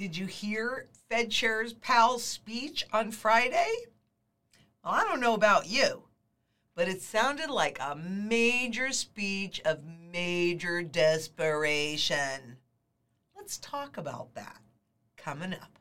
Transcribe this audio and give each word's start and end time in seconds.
Did 0.00 0.16
you 0.16 0.24
hear 0.24 0.88
Fed 1.10 1.30
Chair's 1.30 1.74
Powell's 1.74 2.24
speech 2.24 2.86
on 2.90 3.10
Friday? 3.12 3.70
Well, 4.82 4.94
I 4.94 5.04
don't 5.04 5.20
know 5.20 5.34
about 5.34 5.66
you, 5.66 6.04
but 6.74 6.88
it 6.88 7.02
sounded 7.02 7.50
like 7.50 7.78
a 7.78 7.94
major 7.94 8.92
speech 8.92 9.60
of 9.62 9.84
major 10.10 10.82
desperation. 10.82 12.56
Let's 13.36 13.58
talk 13.58 13.98
about 13.98 14.32
that 14.36 14.62
coming 15.18 15.52
up. 15.52 15.78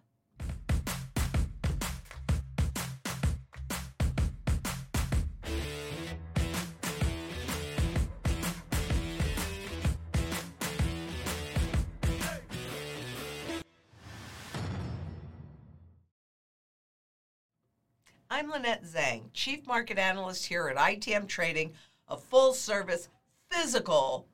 I'm 18.39 18.49
Lynette 18.49 18.85
Zhang, 18.85 19.23
Chief 19.33 19.67
Market 19.67 19.97
Analyst 19.97 20.45
here 20.45 20.69
at 20.69 20.77
ITM 20.77 21.27
Trading, 21.27 21.73
a 22.07 22.15
full 22.15 22.53
service 22.53 23.09
physical 23.51 24.29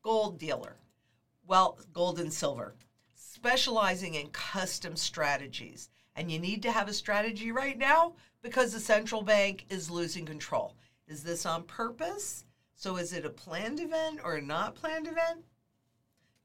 gold 0.00 0.38
dealer. 0.38 0.76
Well, 1.44 1.76
gold 1.92 2.20
and 2.20 2.32
silver, 2.32 2.76
specializing 3.16 4.14
in 4.14 4.28
custom 4.28 4.94
strategies. 4.94 5.88
And 6.14 6.30
you 6.30 6.38
need 6.38 6.62
to 6.62 6.70
have 6.70 6.86
a 6.86 6.92
strategy 6.92 7.50
right 7.50 7.76
now 7.76 8.12
because 8.42 8.72
the 8.72 8.78
central 8.78 9.22
bank 9.22 9.66
is 9.70 9.90
losing 9.90 10.24
control. 10.24 10.76
Is 11.08 11.24
this 11.24 11.44
on 11.44 11.64
purpose? 11.64 12.44
So 12.76 12.96
is 12.96 13.12
it 13.12 13.24
a 13.24 13.30
planned 13.30 13.80
event 13.80 14.20
or 14.22 14.36
a 14.36 14.40
not 14.40 14.76
planned 14.76 15.08
event? 15.08 15.40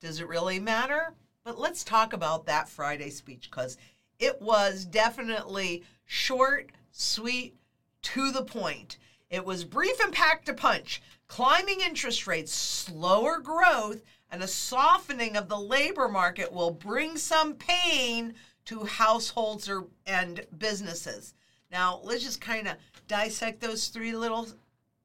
Does 0.01 0.19
it 0.19 0.27
really 0.27 0.57
matter? 0.57 1.13
But 1.43 1.59
let's 1.59 1.83
talk 1.83 2.13
about 2.13 2.47
that 2.47 2.67
Friday 2.67 3.11
speech 3.11 3.51
because 3.51 3.77
it 4.17 4.41
was 4.41 4.83
definitely 4.83 5.83
short, 6.05 6.71
sweet, 6.91 7.55
to 8.01 8.31
the 8.31 8.43
point. 8.43 8.97
It 9.29 9.45
was 9.45 9.65
brief 9.65 9.99
and 9.99 10.13
packed 10.13 10.47
a 10.49 10.53
punch. 10.53 11.01
Climbing 11.27 11.81
interest 11.81 12.25
rates, 12.27 12.53
slower 12.53 13.39
growth, 13.39 14.01
and 14.31 14.41
a 14.41 14.47
softening 14.47 15.35
of 15.35 15.49
the 15.49 15.59
labor 15.59 16.07
market 16.07 16.51
will 16.51 16.71
bring 16.71 17.17
some 17.17 17.55
pain 17.55 18.35
to 18.65 18.83
households 18.83 19.69
or, 19.69 19.87
and 20.05 20.45
businesses. 20.57 21.33
Now, 21.71 21.99
let's 22.03 22.23
just 22.23 22.41
kind 22.41 22.67
of 22.67 22.75
dissect 23.07 23.61
those 23.61 23.87
three 23.87 24.13
little 24.13 24.47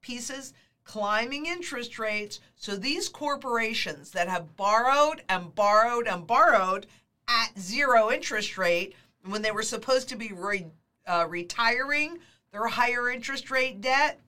pieces. 0.01 0.53
Climbing 0.85 1.47
interest 1.47 1.99
rates. 1.99 2.41
So, 2.57 2.77
these 2.77 3.09
corporations 3.09 4.11
that 4.13 4.29
have 4.29 4.57
borrowed 4.57 5.23
and 5.29 5.55
borrowed 5.55 6.09
and 6.09 6.27
borrowed 6.27 6.87
at 7.29 7.59
zero 7.59 8.11
interest 8.11 8.59
rate 8.59 8.95
when 9.25 9.43
they 9.43 9.53
were 9.53 9.63
supposed 9.63 10.09
to 10.09 10.17
be 10.17 10.33
re, 10.33 10.67
uh, 11.07 11.27
retiring 11.29 12.19
their 12.53 12.67
higher 12.67 13.11
interest 13.11 13.51
rate 13.51 13.81
debt? 13.81 14.19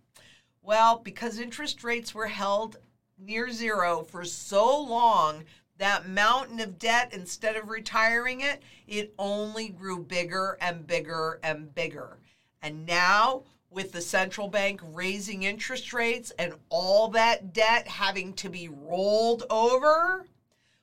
Well, 0.62 0.96
because 0.96 1.38
interest 1.38 1.84
rates 1.84 2.14
were 2.14 2.28
held 2.28 2.76
near 3.18 3.50
zero 3.50 4.02
for 4.02 4.24
so 4.24 4.80
long, 4.80 5.44
that 5.78 6.08
mountain 6.08 6.60
of 6.60 6.78
debt, 6.78 7.10
instead 7.12 7.56
of 7.56 7.68
retiring 7.68 8.40
it, 8.40 8.62
it 8.86 9.12
only 9.18 9.68
grew 9.68 9.98
bigger 9.98 10.56
and 10.60 10.86
bigger 10.86 11.40
and 11.42 11.74
bigger. 11.74 12.18
And 12.62 12.86
now, 12.86 13.42
with 13.70 13.92
the 13.92 14.00
central 14.00 14.46
bank 14.46 14.80
raising 14.82 15.42
interest 15.42 15.92
rates 15.92 16.32
and 16.38 16.54
all 16.68 17.08
that 17.08 17.52
debt 17.52 17.88
having 17.88 18.32
to 18.34 18.48
be 18.48 18.68
rolled 18.68 19.42
over, 19.50 20.24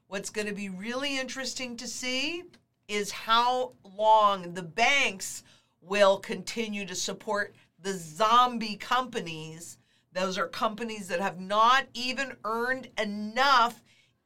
what's 0.08 0.30
going 0.30 0.48
to 0.48 0.53
be 0.53 0.70
really 0.70 1.17
interesting 1.17 1.78
to 1.78 1.88
see 1.88 2.44
is 2.88 3.11
how 3.11 3.72
long 3.83 4.53
the 4.53 4.61
banks 4.61 5.42
will 5.82 6.18
continue 6.20 6.86
to 6.86 6.96
support 6.96 7.56
the 7.80 7.94
zombie 7.94 8.76
companies. 8.76 9.78
Those 10.14 10.38
are 10.38 10.48
companies 10.48 11.08
that 11.08 11.20
have 11.20 11.39
not 11.39 11.88
even 11.94 12.36
earned 12.44 12.89
enough 13.00 13.82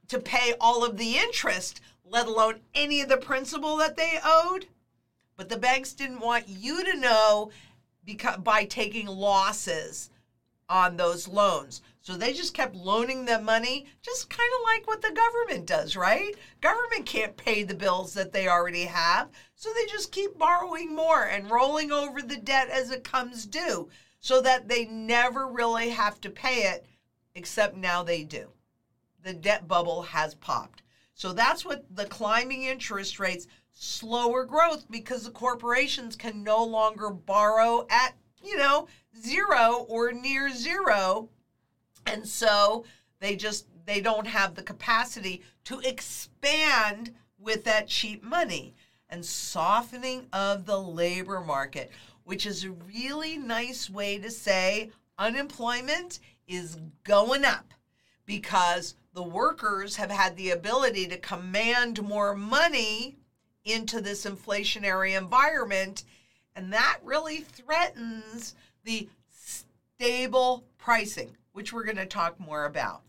to 0.09 0.19
pay 0.19 0.53
all 0.59 0.85
of 0.85 0.97
the 0.97 1.17
interest, 1.17 1.81
let 2.03 2.27
alone 2.27 2.59
any 2.73 3.01
of 3.01 3.09
the 3.09 3.17
principal 3.17 3.77
that 3.77 3.97
they 3.97 4.19
owed. 4.23 4.67
But 5.37 5.49
the 5.49 5.57
banks 5.57 5.93
didn't 5.93 6.19
want 6.19 6.47
you 6.47 6.83
to 6.83 6.97
know 6.97 7.51
because 8.03 8.37
by 8.37 8.65
taking 8.65 9.07
losses 9.07 10.09
on 10.69 10.97
those 10.97 11.27
loans. 11.27 11.81
So 12.01 12.15
they 12.15 12.33
just 12.33 12.53
kept 12.53 12.75
loaning 12.75 13.25
them 13.25 13.45
money, 13.45 13.87
just 14.01 14.29
kind 14.29 14.49
of 14.59 14.63
like 14.63 14.87
what 14.87 15.01
the 15.01 15.11
government 15.11 15.65
does, 15.65 15.95
right? 15.95 16.35
Government 16.61 17.05
can't 17.05 17.35
pay 17.35 17.63
the 17.63 17.73
bills 17.73 18.13
that 18.13 18.31
they 18.31 18.47
already 18.47 18.85
have. 18.85 19.29
So 19.55 19.69
they 19.73 19.85
just 19.91 20.11
keep 20.11 20.37
borrowing 20.37 20.95
more 20.95 21.23
and 21.23 21.49
rolling 21.49 21.91
over 21.91 22.21
the 22.21 22.37
debt 22.37 22.69
as 22.69 22.91
it 22.91 23.03
comes 23.03 23.45
due 23.45 23.89
so 24.19 24.41
that 24.41 24.67
they 24.67 24.85
never 24.85 25.47
really 25.47 25.89
have 25.89 26.19
to 26.21 26.29
pay 26.29 26.63
it, 26.63 26.85
except 27.35 27.75
now 27.75 28.03
they 28.03 28.23
do. 28.23 28.51
The 29.23 29.33
debt 29.33 29.67
bubble 29.67 30.03
has 30.03 30.35
popped. 30.35 30.81
So 31.15 31.31
that's 31.31 31.63
what 31.63 31.85
the 31.95 32.05
climbing 32.05 32.63
interest 32.63 33.19
rates, 33.19 33.47
slower 33.71 34.43
growth 34.43 34.85
because 34.89 35.23
the 35.23 35.31
corporations 35.31 36.15
can 36.15 36.43
no 36.43 36.63
longer 36.63 37.09
borrow 37.09 37.87
at, 37.89 38.15
you 38.45 38.57
know, 38.57 38.87
zero 39.17 39.85
or 39.89 40.11
near 40.11 40.51
zero 40.51 41.29
and 42.05 42.27
so 42.27 42.85
they 43.19 43.35
just 43.35 43.65
they 43.85 44.01
don't 44.01 44.27
have 44.27 44.55
the 44.55 44.63
capacity 44.63 45.43
to 45.63 45.79
expand 45.79 47.13
with 47.37 47.63
that 47.63 47.87
cheap 47.87 48.23
money 48.23 48.73
and 49.09 49.23
softening 49.23 50.27
of 50.33 50.65
the 50.65 50.79
labor 50.79 51.41
market, 51.41 51.91
which 52.23 52.45
is 52.45 52.63
a 52.63 52.71
really 52.71 53.37
nice 53.37 53.89
way 53.89 54.17
to 54.17 54.31
say 54.31 54.89
unemployment 55.17 56.19
is 56.47 56.77
going 57.03 57.45
up 57.45 57.73
because 58.25 58.95
the 59.13 59.23
workers 59.23 59.95
have 59.95 60.11
had 60.11 60.35
the 60.35 60.49
ability 60.49 61.07
to 61.07 61.17
command 61.17 62.03
more 62.03 62.33
money 62.33 63.15
into 63.63 64.01
this 64.01 64.25
inflationary 64.25 65.15
environment. 65.15 66.03
And 66.55 66.71
that 66.73 66.99
really 67.03 67.41
threatens 67.41 68.55
the 68.83 69.09
stable 69.29 70.63
pricing 70.77 71.35
which 71.55 71.71
we're 71.71 71.85
going 71.85 71.95
to 71.95 72.05
talk 72.05 72.37
more 72.37 72.65
about. 72.65 73.01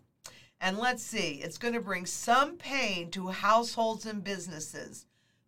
And 0.60 0.78
let's 0.78 1.02
see, 1.02 1.40
it's 1.42 1.58
going 1.58 1.74
to 1.74 1.80
bring 1.80 2.06
some 2.06 2.56
pain 2.56 3.10
to 3.10 3.26
households 3.26 4.06
and 4.06 4.22
businesses. 4.22 5.04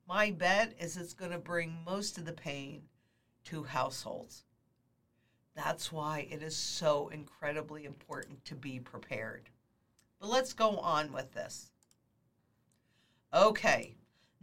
My 0.09 0.33
bet 0.33 0.75
is 0.81 0.97
it's 0.97 1.15
going 1.15 1.31
to 1.31 1.39
bring 1.39 1.79
most 1.87 2.19
of 2.19 2.25
the 2.25 2.33
pain 2.33 2.83
to 3.45 3.63
households. 3.63 4.43
That's 5.55 5.93
why 5.93 6.27
it 6.29 6.43
is 6.43 6.57
so 6.57 7.09
incredibly 7.13 7.85
important 7.85 8.45
to 8.47 8.57
be 8.57 8.81
prepared. 8.81 9.49
But 10.21 10.31
let's 10.31 10.53
go 10.53 10.79
on 10.79 11.13
with 11.13 11.33
this. 11.33 11.71
Okay, 13.33 13.95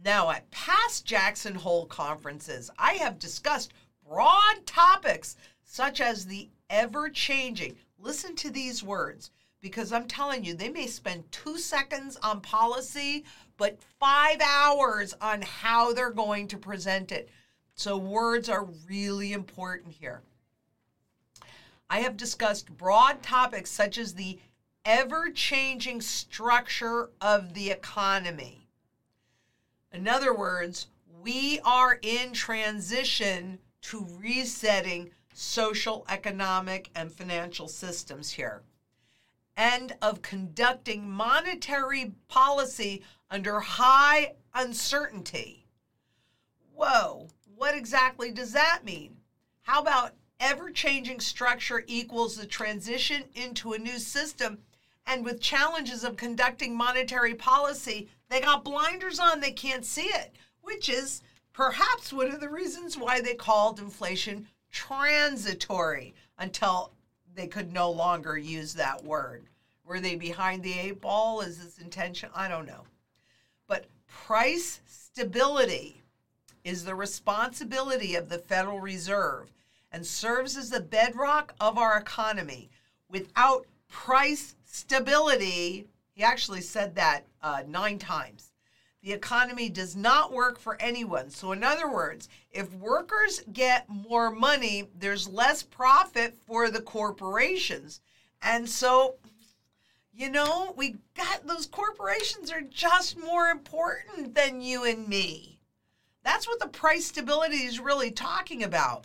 now 0.02 0.30
at 0.30 0.50
past 0.50 1.04
Jackson 1.04 1.54
Hole 1.54 1.86
conferences, 1.86 2.70
I 2.78 2.94
have 2.94 3.18
discussed 3.18 3.72
broad 4.08 4.66
topics 4.66 5.36
such 5.64 6.00
as 6.00 6.26
the 6.26 6.48
ever 6.70 7.08
changing, 7.08 7.76
Listen 7.98 8.36
to 8.36 8.50
these 8.50 8.82
words 8.82 9.30
because 9.60 9.92
I'm 9.92 10.06
telling 10.06 10.44
you, 10.44 10.54
they 10.54 10.68
may 10.68 10.86
spend 10.86 11.30
two 11.32 11.58
seconds 11.58 12.16
on 12.22 12.40
policy, 12.40 13.24
but 13.56 13.82
five 13.98 14.40
hours 14.40 15.14
on 15.20 15.42
how 15.42 15.92
they're 15.92 16.10
going 16.10 16.46
to 16.48 16.58
present 16.58 17.10
it. 17.10 17.30
So, 17.74 17.96
words 17.96 18.48
are 18.48 18.68
really 18.88 19.32
important 19.32 19.94
here. 19.94 20.22
I 21.88 22.00
have 22.00 22.16
discussed 22.16 22.76
broad 22.76 23.22
topics 23.22 23.70
such 23.70 23.96
as 23.98 24.14
the 24.14 24.38
ever 24.84 25.30
changing 25.30 26.00
structure 26.00 27.10
of 27.20 27.54
the 27.54 27.70
economy. 27.70 28.65
In 29.92 30.08
other 30.08 30.34
words, 30.34 30.88
we 31.20 31.58
are 31.64 31.98
in 32.02 32.32
transition 32.32 33.58
to 33.82 34.06
resetting 34.18 35.10
social, 35.32 36.06
economic, 36.08 36.90
and 36.94 37.12
financial 37.12 37.68
systems 37.68 38.30
here, 38.30 38.62
and 39.56 39.94
of 40.02 40.22
conducting 40.22 41.10
monetary 41.10 42.12
policy 42.28 43.02
under 43.30 43.60
high 43.60 44.32
uncertainty. 44.54 45.66
Whoa, 46.74 47.28
what 47.54 47.74
exactly 47.74 48.30
does 48.30 48.52
that 48.52 48.84
mean? 48.84 49.16
How 49.62 49.80
about 49.80 50.14
ever 50.40 50.70
changing 50.70 51.20
structure 51.20 51.84
equals 51.86 52.36
the 52.36 52.46
transition 52.46 53.28
into 53.34 53.72
a 53.72 53.78
new 53.78 53.98
system? 53.98 54.58
And 55.06 55.24
with 55.24 55.40
challenges 55.40 56.02
of 56.02 56.16
conducting 56.16 56.76
monetary 56.76 57.34
policy, 57.34 58.08
they 58.28 58.40
got 58.40 58.64
blinders 58.64 59.18
on, 59.18 59.40
they 59.40 59.52
can't 59.52 59.84
see 59.84 60.06
it, 60.06 60.34
which 60.60 60.88
is 60.88 61.22
perhaps 61.52 62.12
one 62.12 62.30
of 62.32 62.40
the 62.40 62.48
reasons 62.48 62.96
why 62.96 63.20
they 63.20 63.34
called 63.34 63.78
inflation 63.78 64.46
transitory 64.70 66.14
until 66.38 66.92
they 67.34 67.46
could 67.46 67.72
no 67.72 67.90
longer 67.90 68.36
use 68.36 68.74
that 68.74 69.04
word. 69.04 69.46
Were 69.84 70.00
they 70.00 70.16
behind 70.16 70.62
the 70.62 70.78
eight 70.78 71.00
ball? 71.00 71.40
Is 71.40 71.62
this 71.62 71.78
intention? 71.78 72.30
I 72.34 72.48
don't 72.48 72.66
know. 72.66 72.82
But 73.68 73.86
price 74.08 74.80
stability 74.86 76.02
is 76.64 76.84
the 76.84 76.94
responsibility 76.94 78.16
of 78.16 78.28
the 78.28 78.38
Federal 78.38 78.80
Reserve 78.80 79.52
and 79.92 80.04
serves 80.04 80.56
as 80.56 80.70
the 80.70 80.80
bedrock 80.80 81.54
of 81.60 81.78
our 81.78 81.96
economy. 81.96 82.68
Without 83.08 83.66
price 83.88 84.56
stability, 84.64 85.86
he 86.16 86.22
actually 86.22 86.62
said 86.62 86.94
that 86.94 87.26
uh, 87.42 87.62
nine 87.68 87.98
times. 87.98 88.50
The 89.02 89.12
economy 89.12 89.68
does 89.68 89.94
not 89.94 90.32
work 90.32 90.58
for 90.58 90.80
anyone. 90.80 91.28
So, 91.28 91.52
in 91.52 91.62
other 91.62 91.92
words, 91.92 92.28
if 92.50 92.72
workers 92.72 93.42
get 93.52 93.86
more 93.88 94.30
money, 94.30 94.88
there's 94.98 95.28
less 95.28 95.62
profit 95.62 96.34
for 96.46 96.70
the 96.70 96.80
corporations. 96.80 98.00
And 98.40 98.66
so, 98.66 99.16
you 100.12 100.30
know, 100.30 100.72
we 100.74 100.96
got 101.14 101.46
those 101.46 101.66
corporations 101.66 102.50
are 102.50 102.62
just 102.62 103.18
more 103.18 103.48
important 103.48 104.34
than 104.34 104.62
you 104.62 104.84
and 104.84 105.06
me. 105.06 105.60
That's 106.24 106.48
what 106.48 106.60
the 106.60 106.68
price 106.68 107.04
stability 107.06 107.58
is 107.58 107.78
really 107.78 108.10
talking 108.10 108.64
about. 108.64 109.04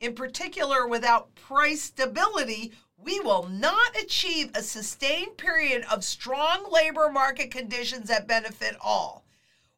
In 0.00 0.14
particular, 0.14 0.88
without 0.88 1.32
price 1.36 1.82
stability, 1.82 2.72
we 3.02 3.20
will 3.20 3.48
not 3.48 3.96
achieve 3.96 4.50
a 4.54 4.62
sustained 4.62 5.36
period 5.36 5.84
of 5.90 6.04
strong 6.04 6.70
labor 6.70 7.08
market 7.10 7.50
conditions 7.50 8.08
that 8.08 8.26
benefit 8.26 8.76
all. 8.80 9.24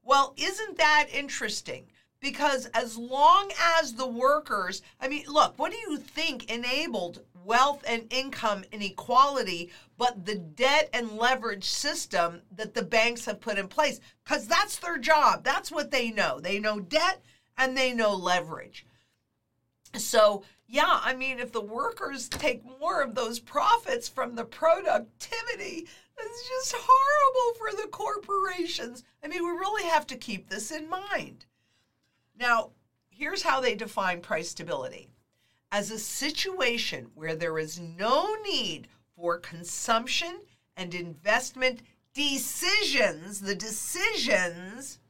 Well, 0.03 0.35
isn't 0.37 0.79
that 0.79 1.07
interesting? 1.13 1.87
Because 2.21 2.67
as 2.67 2.97
long 2.97 3.51
as 3.81 3.95
the 3.95 4.07
workers, 4.07 4.83
I 5.01 5.09
mean, 5.09 5.25
look, 5.27 5.59
what 5.59 5.73
do 5.73 5.79
you 5.79 5.99
think 5.99 6.51
enabled 6.51 7.25
wealth 7.45 7.83
and 7.87 8.13
income 8.13 8.65
inequality, 8.71 9.71
but 9.99 10.25
the 10.25 10.37
debt 10.37 10.89
and 10.93 11.17
leverage 11.17 11.65
system 11.65 12.43
that 12.53 12.75
the 12.75 12.83
banks 12.83 13.25
have 13.25 13.41
put 13.41 13.59
in 13.59 13.67
place? 13.67 14.01
Because 14.25 14.47
that's 14.47 14.77
their 14.79 14.99
job. 14.99 15.43
That's 15.43 15.73
what 15.73 15.91
they 15.91 16.11
know. 16.11 16.39
They 16.41 16.59
know 16.61 16.79
debt 16.79 17.23
and 17.59 17.77
they 17.77 17.93
know 17.93 18.15
leverage. 18.15 18.87
So, 19.97 20.45
yeah, 20.73 21.01
I 21.05 21.15
mean, 21.15 21.39
if 21.39 21.53
the 21.53 21.61
workers 21.61 22.31
take 22.31 22.65
more 22.81 23.03
of 23.03 23.15
those 23.15 23.39
profits 23.39 24.09
from 24.09 24.35
the 24.35 24.45
productivity, 24.47 25.87
it's 26.19 26.49
just 26.49 26.75
horrible 26.75 27.59
for 27.59 27.77
the 27.77 27.89
corporations. 27.89 29.05
I 29.23 29.29
mean, 29.29 29.45
we 29.45 29.51
really 29.51 29.85
have 29.85 30.07
to 30.07 30.17
keep 30.17 30.49
this 30.49 30.71
in 30.71 30.89
mind. 30.89 31.45
Now, 32.41 32.71
here's 33.11 33.43
how 33.43 33.61
they 33.61 33.75
define 33.75 34.23
price 34.23 34.49
stability 34.49 35.11
as 35.71 35.91
a 35.91 35.99
situation 35.99 37.11
where 37.15 37.37
there 37.37 37.59
is 37.59 37.79
no 37.79 38.35
need 38.43 38.89
for 39.15 39.37
consumption 39.37 40.41
and 40.79 40.95
investment 40.95 41.83
decisions, 42.15 43.43
the 43.43 43.55
decisions 43.55 45.01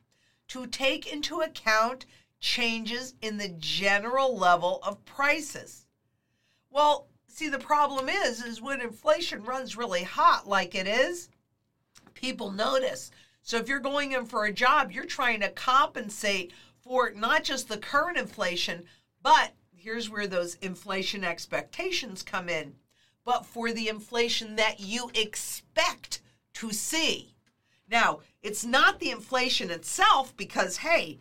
to 0.49 0.67
take 0.67 1.13
into 1.13 1.41
account 1.41 2.05
changes 2.43 3.15
in 3.23 3.39
the 3.39 3.55
general 3.61 4.37
level 4.37 4.81
of 4.83 5.03
prices. 5.05 5.87
Well, 6.71 7.07
see 7.29 7.49
the 7.49 7.59
problem 7.59 8.09
is 8.09 8.43
is 8.43 8.61
when 8.61 8.81
inflation 8.81 9.45
runs 9.45 9.77
really 9.77 10.03
hot 10.03 10.47
like 10.47 10.75
it 10.75 10.89
is, 10.89 11.31
people 12.15 12.51
notice. 12.51 13.13
So 13.43 13.59
if 13.59 13.69
you're 13.69 13.79
going 13.79 14.13
in 14.13 14.27
for 14.27 14.45
a 14.45 14.53
job, 14.53 14.91
you're 14.91 15.05
trying 15.05 15.41
to 15.41 15.51
compensate 15.51 16.53
for 16.81 17.13
not 17.15 17.45
just 17.45 17.69
the 17.69 17.79
current 17.79 18.19
inflation, 18.19 18.85
but 19.23 19.55
here's 19.77 20.11
where 20.11 20.27
those 20.27 20.57
inflation 20.57 21.23
expectations 21.23 22.25
come 22.25 22.49
in, 22.49 22.75
but 23.25 23.47
for 23.47 23.73
the 23.73 23.89
inflation 23.89 24.57
that 24.57 24.81
you 24.81 25.13
expect 25.15 26.21
to 26.55 26.73
see. 26.73 27.37
Now, 27.89 28.21
it's 28.43 28.65
not 28.65 28.99
the 28.99 29.11
inflation 29.11 29.71
itself 29.71 30.37
because 30.37 30.79
hey, 30.79 31.21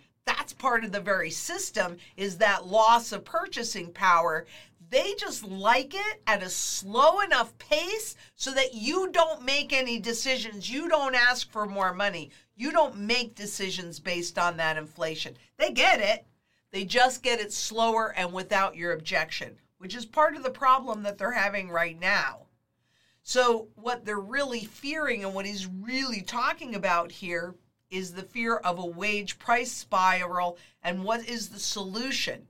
part 0.61 0.85
of 0.85 0.91
the 0.91 0.99
very 1.01 1.31
system 1.31 1.97
is 2.15 2.37
that 2.37 2.67
loss 2.67 3.11
of 3.11 3.25
purchasing 3.25 3.91
power. 3.91 4.45
They 4.91 5.15
just 5.17 5.43
like 5.43 5.95
it 5.95 6.21
at 6.27 6.43
a 6.43 6.49
slow 6.49 7.21
enough 7.21 7.57
pace 7.57 8.15
so 8.35 8.51
that 8.51 8.75
you 8.75 9.09
don't 9.11 9.43
make 9.43 9.73
any 9.73 9.99
decisions. 9.99 10.69
You 10.69 10.87
don't 10.87 11.15
ask 11.15 11.51
for 11.51 11.65
more 11.65 11.95
money. 11.95 12.29
You 12.55 12.71
don't 12.71 12.95
make 12.95 13.33
decisions 13.33 13.99
based 13.99 14.37
on 14.37 14.57
that 14.57 14.77
inflation. 14.77 15.35
They 15.57 15.71
get 15.71 15.99
it. 15.99 16.27
They 16.69 16.85
just 16.85 17.23
get 17.23 17.39
it 17.39 17.51
slower 17.51 18.13
and 18.15 18.31
without 18.31 18.75
your 18.75 18.93
objection, 18.93 19.57
which 19.79 19.95
is 19.95 20.05
part 20.05 20.35
of 20.35 20.43
the 20.43 20.51
problem 20.51 21.01
that 21.03 21.17
they're 21.17 21.31
having 21.31 21.71
right 21.71 21.99
now. 21.99 22.45
So, 23.23 23.69
what 23.75 24.05
they're 24.05 24.19
really 24.19 24.65
fearing 24.65 25.23
and 25.23 25.33
what 25.33 25.45
he's 25.45 25.67
really 25.67 26.21
talking 26.21 26.75
about 26.75 27.11
here 27.11 27.55
is 27.91 28.13
the 28.13 28.23
fear 28.23 28.55
of 28.55 28.79
a 28.79 28.85
wage 28.85 29.37
price 29.37 29.71
spiral. 29.71 30.57
And 30.81 31.03
what 31.03 31.27
is 31.27 31.49
the 31.49 31.59
solution? 31.59 32.47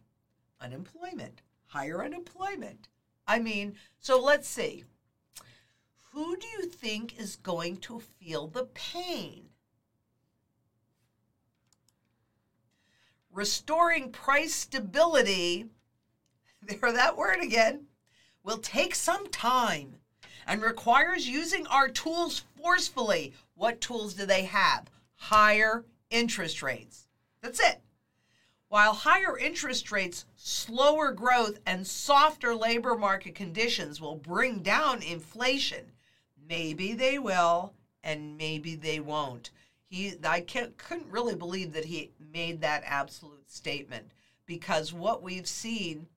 Unemployment, 0.61 1.41
higher 1.65 2.05
unemployment. 2.05 2.87
I 3.27 3.39
mean, 3.39 3.75
so 3.99 4.21
let's 4.21 4.47
see. 4.47 4.85
Who 6.13 6.37
do 6.37 6.47
you 6.47 6.65
think 6.67 7.19
is 7.19 7.35
going 7.37 7.77
to 7.77 7.99
feel 7.99 8.47
the 8.47 8.65
pain? 8.65 9.49
Restoring 13.31 14.11
price 14.11 14.53
stability, 14.53 15.69
there 16.61 16.91
that 16.91 17.17
word 17.17 17.41
again, 17.41 17.87
will 18.43 18.57
take 18.57 18.93
some 18.93 19.29
time 19.29 19.95
and 20.45 20.61
requires 20.61 21.29
using 21.29 21.65
our 21.67 21.87
tools 21.87 22.43
forcefully. 22.61 23.33
What 23.55 23.79
tools 23.79 24.13
do 24.13 24.25
they 24.25 24.43
have? 24.43 24.89
Higher 25.21 25.85
interest 26.09 26.63
rates. 26.63 27.05
That's 27.41 27.59
it. 27.59 27.79
While 28.69 28.93
higher 28.93 29.37
interest 29.37 29.91
rates, 29.91 30.25
slower 30.35 31.11
growth, 31.11 31.59
and 31.65 31.85
softer 31.85 32.55
labor 32.55 32.97
market 32.97 33.35
conditions 33.35 34.01
will 34.01 34.15
bring 34.15 34.63
down 34.63 35.03
inflation, 35.03 35.91
maybe 36.49 36.95
they 36.95 37.19
will 37.19 37.73
and 38.03 38.35
maybe 38.35 38.73
they 38.73 38.99
won't. 38.99 39.51
He, 39.85 40.15
I 40.23 40.41
couldn't 40.41 41.11
really 41.11 41.35
believe 41.35 41.73
that 41.73 41.85
he 41.85 42.11
made 42.33 42.61
that 42.61 42.83
absolute 42.85 43.51
statement 43.51 44.11
because 44.47 44.91
what 44.91 45.21
we've 45.21 45.47
seen 45.47 46.07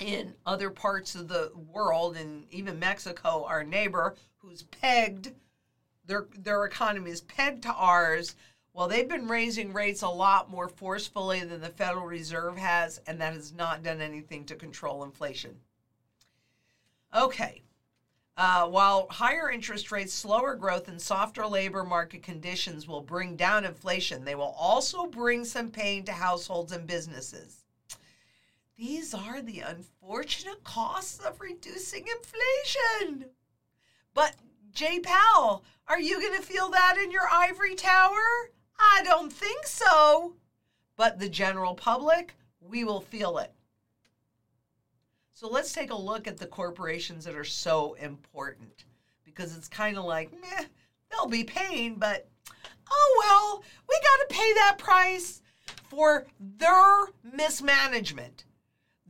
in 0.00 0.34
other 0.44 0.70
parts 0.70 1.14
of 1.14 1.28
the 1.28 1.52
world 1.72 2.16
and 2.16 2.46
even 2.50 2.80
Mexico, 2.80 3.44
our 3.44 3.62
neighbor, 3.62 4.16
who's 4.38 4.62
pegged 4.62 5.32
their 6.06 6.26
their 6.36 6.64
economy 6.64 7.10
is 7.10 7.22
pegged 7.22 7.62
to 7.64 7.72
ours. 7.72 8.36
Well, 8.72 8.88
they've 8.88 9.08
been 9.08 9.28
raising 9.28 9.72
rates 9.72 10.02
a 10.02 10.08
lot 10.08 10.50
more 10.50 10.68
forcefully 10.68 11.40
than 11.40 11.62
the 11.62 11.70
Federal 11.70 12.04
Reserve 12.04 12.58
has, 12.58 13.00
and 13.06 13.20
that 13.20 13.32
has 13.32 13.52
not 13.52 13.82
done 13.82 14.02
anything 14.02 14.44
to 14.44 14.54
control 14.54 15.02
inflation. 15.02 15.56
Okay. 17.14 17.62
Uh, 18.36 18.66
while 18.66 19.06
higher 19.08 19.50
interest 19.50 19.90
rates, 19.90 20.12
slower 20.12 20.54
growth, 20.54 20.88
and 20.88 21.00
softer 21.00 21.46
labor 21.46 21.84
market 21.84 22.22
conditions 22.22 22.86
will 22.86 23.00
bring 23.00 23.34
down 23.34 23.64
inflation, 23.64 24.26
they 24.26 24.34
will 24.34 24.54
also 24.58 25.06
bring 25.06 25.42
some 25.42 25.70
pain 25.70 26.04
to 26.04 26.12
households 26.12 26.72
and 26.72 26.86
businesses. 26.86 27.64
These 28.76 29.14
are 29.14 29.40
the 29.40 29.60
unfortunate 29.60 30.62
costs 30.64 31.18
of 31.18 31.40
reducing 31.40 32.06
inflation. 32.06 33.30
But 34.12 34.36
Jay 34.76 35.00
Powell, 35.00 35.64
are 35.88 35.98
you 35.98 36.20
going 36.20 36.38
to 36.38 36.46
feel 36.46 36.68
that 36.68 36.98
in 37.02 37.10
your 37.10 37.26
ivory 37.32 37.74
tower? 37.74 38.50
I 38.78 39.00
don't 39.04 39.32
think 39.32 39.66
so. 39.66 40.34
But 40.96 41.18
the 41.18 41.30
general 41.30 41.74
public, 41.74 42.34
we 42.60 42.84
will 42.84 43.00
feel 43.00 43.38
it. 43.38 43.54
So 45.32 45.48
let's 45.48 45.72
take 45.72 45.92
a 45.92 45.96
look 45.96 46.26
at 46.26 46.36
the 46.36 46.46
corporations 46.46 47.24
that 47.24 47.34
are 47.34 47.42
so 47.42 47.94
important 47.94 48.84
because 49.24 49.56
it's 49.56 49.66
kind 49.66 49.96
of 49.96 50.04
like, 50.04 50.30
meh, 50.42 50.64
they'll 51.10 51.26
be 51.26 51.44
paying, 51.44 51.94
but 51.94 52.28
oh 52.90 53.22
well, 53.24 53.64
we 53.88 53.98
got 54.02 54.28
to 54.28 54.34
pay 54.34 54.52
that 54.56 54.76
price 54.76 55.40
for 55.88 56.26
their 56.38 57.06
mismanagement. 57.24 58.44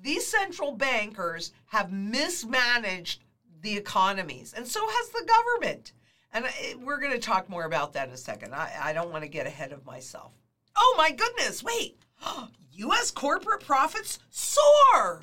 These 0.01 0.29
central 0.29 0.71
bankers 0.71 1.53
have 1.67 1.91
mismanaged 1.91 3.23
the 3.63 3.77
economies, 3.77 4.55
and 4.57 4.67
so 4.67 4.87
has 4.87 5.09
the 5.11 5.27
government. 5.27 5.93
And 6.33 6.47
we're 6.85 7.01
going 7.01 7.13
to 7.13 7.19
talk 7.19 7.49
more 7.49 7.65
about 7.65 7.93
that 7.95 8.09
in 8.09 8.15
a 8.15 8.19
second. 8.19 8.55
I, 8.55 8.71
I 8.83 8.93
don't 8.93 9.11
want 9.11 9.25
to 9.25 9.29
get 9.29 9.47
ahead 9.47 9.73
of 9.73 9.87
myself. 9.87 10.33
Oh 10.77 10.95
my 10.99 11.11
goodness, 11.11 11.63
wait. 11.63 11.99
U.S. 12.73 13.11
corporate 13.11 13.65
profits 13.65 14.19
soar, 14.29 15.23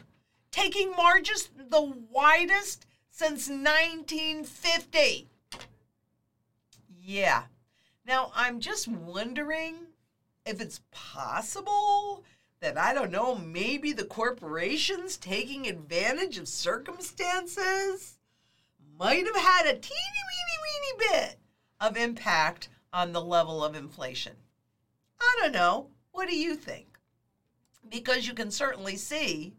taking 0.52 0.92
margins 0.92 1.50
the 1.70 1.94
widest 2.10 2.88
since 3.12 3.48
1950. 3.48 5.30
Yeah. 7.00 7.44
Now, 8.08 8.32
I'm 8.36 8.60
just 8.60 8.88
wondering 8.88 9.75
if 10.46 10.60
it's 10.60 10.82
possible 10.92 12.24
that, 12.60 12.78
I 12.78 12.94
don't 12.94 13.12
know, 13.12 13.36
maybe 13.36 13.94
the 13.94 14.06
corporations 14.06 15.18
taking 15.18 15.68
advantage 15.68 16.38
of 16.38 16.48
circumstances 16.48 18.18
might 18.98 19.26
have 19.26 19.36
had 19.36 19.66
a 19.66 19.80
teeny 19.80 20.24
weeny 20.30 20.58
weeny 20.64 21.10
bit 21.12 21.40
of 21.80 21.98
impact 21.98 22.70
on 22.92 23.12
the 23.12 23.22
level 23.22 23.64
of 23.64 23.76
inflation? 23.76 24.34
I 25.20 25.38
don't 25.42 25.54
know. 25.54 25.88
What 26.12 26.30
do 26.30 26.36
you 26.36 26.56
think? 26.56 26.98
Because 27.90 28.28
you 28.28 28.34
can 28.34 28.52
certainly 28.52 28.96
see 28.96 29.54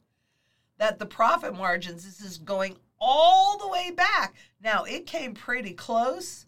that 0.78 0.98
the 0.98 1.06
profit 1.06 1.54
margins, 1.54 2.04
this 2.04 2.20
is 2.20 2.38
going 2.38 2.76
all 3.00 3.58
the 3.58 3.68
way 3.68 3.90
back. 3.90 4.34
Now, 4.60 4.84
it 4.84 5.06
came 5.06 5.34
pretty 5.34 5.72
close 5.72 6.46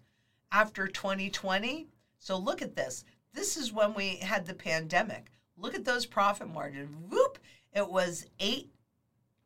after 0.52 0.86
2020. 0.86 1.88
So 2.18 2.36
look 2.36 2.62
at 2.62 2.76
this. 2.76 3.04
This 3.32 3.56
is 3.56 3.72
when 3.72 3.94
we 3.94 4.16
had 4.16 4.46
the 4.46 4.54
pandemic. 4.54 5.30
Look 5.58 5.74
at 5.74 5.84
those 5.84 6.06
profit 6.06 6.48
margins. 6.48 6.94
Whoop! 7.08 7.38
It 7.74 7.88
was 7.88 8.26
eight 8.40 8.70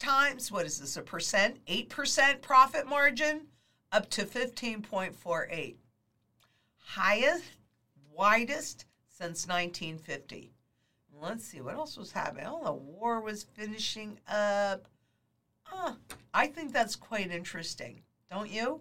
times, 0.01 0.51
what 0.51 0.67
is 0.67 0.81
this, 0.81 0.97
a 0.97 1.03
percent? 1.03 1.65
8% 1.67 2.43
profit 2.43 2.87
margin 2.87 3.43
up 3.93 4.11
to 4.11 4.25
15.48. 4.25 5.77
Highest, 6.79 7.45
widest 8.13 8.87
since 9.07 9.47
1950. 9.47 10.51
Let's 11.23 11.45
see, 11.45 11.61
what 11.61 11.75
else 11.75 11.97
was 11.97 12.13
happening? 12.13 12.47
Oh, 12.49 12.65
the 12.65 12.73
war 12.73 13.21
was 13.21 13.45
finishing 13.45 14.19
up. 14.27 14.89
Huh, 15.63 15.93
I 16.33 16.47
think 16.47 16.73
that's 16.73 16.97
quite 16.97 17.31
interesting, 17.31 18.03
don't 18.31 18.51
you? 18.51 18.81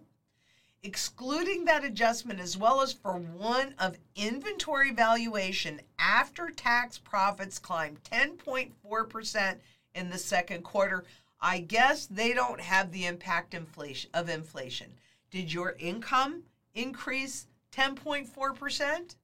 Excluding 0.82 1.66
that 1.66 1.84
adjustment 1.84 2.40
as 2.40 2.56
well 2.56 2.80
as 2.80 2.94
for 2.94 3.18
one 3.18 3.74
of 3.78 3.98
inventory 4.16 4.90
valuation, 4.90 5.80
after 5.98 6.48
tax 6.48 6.96
profits 6.96 7.58
climbed 7.58 8.02
10.4% 8.04 9.56
in 9.94 10.10
the 10.10 10.18
second 10.18 10.62
quarter. 10.62 11.04
I 11.40 11.58
guess 11.58 12.06
they 12.06 12.32
don't 12.34 12.60
have 12.60 12.92
the 12.92 13.06
impact 13.06 13.54
inflation 13.54 14.10
of 14.12 14.28
inflation. 14.28 14.92
Did 15.30 15.52
your 15.52 15.76
income 15.78 16.42
increase 16.74 17.46
10.4%? 17.72 19.16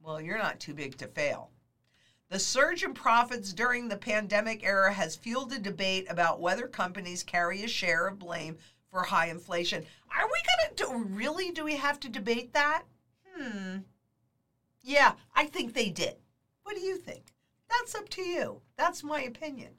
Well, 0.00 0.20
you're 0.20 0.38
not 0.38 0.60
too 0.60 0.72
big 0.72 0.96
to 0.98 1.06
fail. 1.08 1.50
The 2.28 2.38
surge 2.38 2.82
in 2.82 2.94
profits 2.94 3.52
during 3.52 3.88
the 3.88 3.96
pandemic 3.96 4.64
era 4.64 4.92
has 4.92 5.14
fueled 5.14 5.52
a 5.52 5.58
debate 5.58 6.06
about 6.10 6.40
whether 6.40 6.66
companies 6.66 7.22
carry 7.22 7.62
a 7.62 7.68
share 7.68 8.08
of 8.08 8.18
blame 8.18 8.56
for 8.90 9.02
high 9.02 9.28
inflation. 9.28 9.84
Are 10.10 10.26
we 10.26 10.32
going 10.32 10.76
to 10.76 10.84
do 10.84 11.14
really 11.14 11.52
do 11.52 11.64
we 11.64 11.76
have 11.76 12.00
to 12.00 12.08
debate 12.08 12.52
that? 12.52 12.84
Hmm. 13.36 13.78
Yeah, 14.82 15.12
I 15.34 15.46
think 15.46 15.74
they 15.74 15.90
did. 15.90 16.16
What 16.62 16.74
do 16.76 16.82
you 16.82 16.96
think? 16.96 17.32
That's 17.68 17.94
up 17.94 18.08
to 18.10 18.22
you. 18.22 18.60
That's 18.76 19.04
my 19.04 19.22
opinion. 19.22 19.72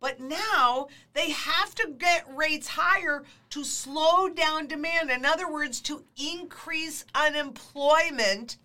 But 0.00 0.18
now 0.18 0.88
they 1.12 1.30
have 1.30 1.74
to 1.76 1.94
get 1.96 2.26
rates 2.34 2.66
higher 2.68 3.22
to 3.50 3.64
slow 3.64 4.28
down 4.28 4.66
demand. 4.66 5.10
In 5.10 5.24
other 5.24 5.50
words, 5.50 5.80
to 5.82 6.04
increase 6.16 7.04
unemployment 7.14 8.56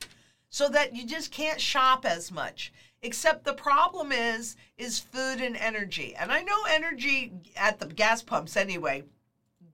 so 0.50 0.67
that 0.70 0.96
you 0.96 1.06
just 1.06 1.32
can't 1.32 1.62
shop 1.62 2.06
as 2.06 2.32
much. 2.32 2.74
Except 3.03 3.44
the 3.44 3.53
problem 3.53 4.12
is 4.12 4.56
is 4.77 5.00
food 5.00 5.39
and 5.39 5.56
energy. 5.56 6.15
And 6.15 6.32
I 6.32 6.41
know 6.41 6.63
energy 6.67 7.32
at 7.56 7.79
the 7.79 7.86
gas 7.86 8.24
pumps 8.24 8.58
anyway 8.58 9.03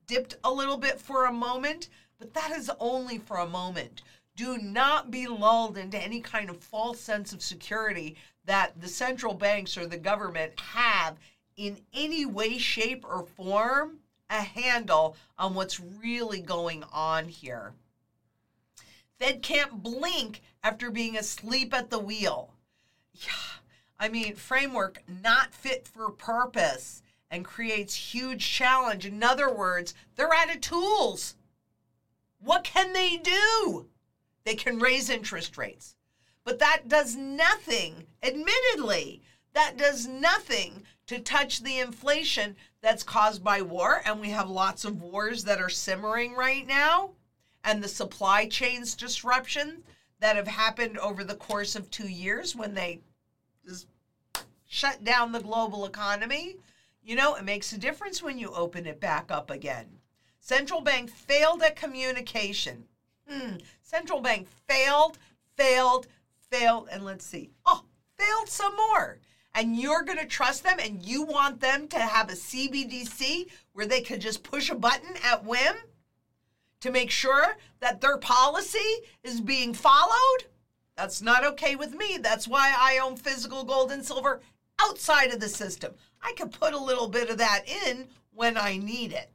dipped 0.06 0.36
a 0.44 0.52
little 0.52 0.76
bit 0.76 1.00
for 1.00 1.24
a 1.24 1.32
moment, 1.32 1.88
but 2.18 2.34
that 2.34 2.50
is 2.50 2.70
only 2.78 3.18
for 3.18 3.38
a 3.38 3.48
moment. 3.48 4.02
Do 4.36 4.58
not 4.58 5.10
be 5.10 5.26
lulled 5.26 5.78
into 5.78 5.98
any 5.98 6.20
kind 6.20 6.50
of 6.50 6.62
false 6.62 7.00
sense 7.00 7.32
of 7.32 7.42
security 7.42 8.16
that 8.46 8.80
the 8.80 8.88
central 8.88 9.34
banks 9.34 9.76
or 9.76 9.86
the 9.86 9.96
government 9.96 10.58
have 10.60 11.16
in 11.56 11.78
any 11.92 12.26
way, 12.26 12.58
shape, 12.58 13.04
or 13.04 13.26
form 13.36 13.98
a 14.30 14.42
handle 14.42 15.16
on 15.38 15.54
what's 15.54 15.80
really 15.80 16.40
going 16.40 16.82
on 16.92 17.28
here. 17.28 17.72
Fed 19.18 19.42
can't 19.42 19.82
blink 19.82 20.42
after 20.62 20.90
being 20.90 21.16
asleep 21.16 21.72
at 21.72 21.90
the 21.90 21.98
wheel. 21.98 22.54
Yeah, 23.12 23.60
I 23.98 24.08
mean, 24.08 24.34
framework 24.34 25.02
not 25.22 25.54
fit 25.54 25.86
for 25.86 26.10
purpose 26.10 27.02
and 27.30 27.44
creates 27.44 27.94
huge 27.94 28.48
challenge. 28.48 29.06
In 29.06 29.22
other 29.22 29.52
words, 29.52 29.94
they're 30.16 30.34
out 30.34 30.54
of 30.54 30.60
tools. 30.60 31.36
What 32.40 32.64
can 32.64 32.92
they 32.92 33.16
do? 33.16 33.86
They 34.44 34.54
can 34.54 34.78
raise 34.78 35.08
interest 35.08 35.56
rates. 35.56 35.93
But 36.44 36.58
that 36.58 36.88
does 36.88 37.16
nothing, 37.16 38.06
admittedly, 38.22 39.22
that 39.54 39.76
does 39.76 40.06
nothing 40.06 40.84
to 41.06 41.18
touch 41.18 41.62
the 41.62 41.78
inflation 41.78 42.56
that's 42.82 43.02
caused 43.02 43.42
by 43.42 43.62
war. 43.62 44.02
And 44.04 44.20
we 44.20 44.30
have 44.30 44.48
lots 44.48 44.84
of 44.84 45.00
wars 45.00 45.44
that 45.44 45.60
are 45.60 45.70
simmering 45.70 46.34
right 46.34 46.66
now, 46.66 47.12
and 47.62 47.82
the 47.82 47.88
supply 47.88 48.46
chains 48.46 48.94
disruption 48.94 49.82
that 50.20 50.36
have 50.36 50.48
happened 50.48 50.98
over 50.98 51.24
the 51.24 51.34
course 51.34 51.74
of 51.74 51.90
two 51.90 52.08
years 52.08 52.54
when 52.54 52.74
they 52.74 53.00
just 53.66 53.86
shut 54.66 55.02
down 55.04 55.32
the 55.32 55.40
global 55.40 55.86
economy. 55.86 56.56
You 57.02 57.16
know, 57.16 57.34
it 57.34 57.44
makes 57.44 57.72
a 57.72 57.78
difference 57.78 58.22
when 58.22 58.38
you 58.38 58.50
open 58.52 58.86
it 58.86 59.00
back 59.00 59.30
up 59.30 59.50
again. 59.50 59.86
Central 60.40 60.82
bank 60.82 61.10
failed 61.10 61.62
at 61.62 61.76
communication. 61.76 62.84
Hmm. 63.28 63.56
Central 63.82 64.20
bank 64.20 64.48
failed, 64.68 65.18
failed, 65.56 66.06
failed, 66.50 66.88
and 66.90 67.04
let's 67.04 67.26
see. 67.26 67.50
Oh, 67.66 67.84
failed 68.18 68.48
some 68.48 68.76
more 68.76 69.20
and 69.54 69.76
you're 69.76 70.02
going 70.02 70.18
to 70.18 70.26
trust 70.26 70.64
them 70.64 70.78
and 70.80 71.02
you 71.02 71.22
want 71.22 71.60
them 71.60 71.86
to 71.88 71.98
have 71.98 72.28
a 72.28 72.34
CBDC 72.34 73.48
where 73.72 73.86
they 73.86 74.00
can 74.00 74.20
just 74.20 74.42
push 74.42 74.68
a 74.68 74.74
button 74.74 75.14
at 75.24 75.44
whim 75.44 75.76
to 76.80 76.90
make 76.90 77.10
sure 77.10 77.56
that 77.80 78.00
their 78.00 78.18
policy 78.18 78.78
is 79.22 79.40
being 79.40 79.72
followed? 79.72 80.44
That's 80.96 81.22
not 81.22 81.44
okay 81.44 81.76
with 81.76 81.94
me. 81.94 82.18
That's 82.18 82.48
why 82.48 82.74
I 82.76 82.98
own 82.98 83.16
physical 83.16 83.64
gold 83.64 83.92
and 83.92 84.04
silver 84.04 84.40
outside 84.80 85.32
of 85.32 85.40
the 85.40 85.48
system. 85.48 85.94
I 86.20 86.32
can 86.32 86.48
put 86.48 86.74
a 86.74 86.78
little 86.78 87.08
bit 87.08 87.30
of 87.30 87.38
that 87.38 87.64
in 87.68 88.08
when 88.32 88.56
I 88.58 88.76
need 88.76 89.12
it. 89.12 89.30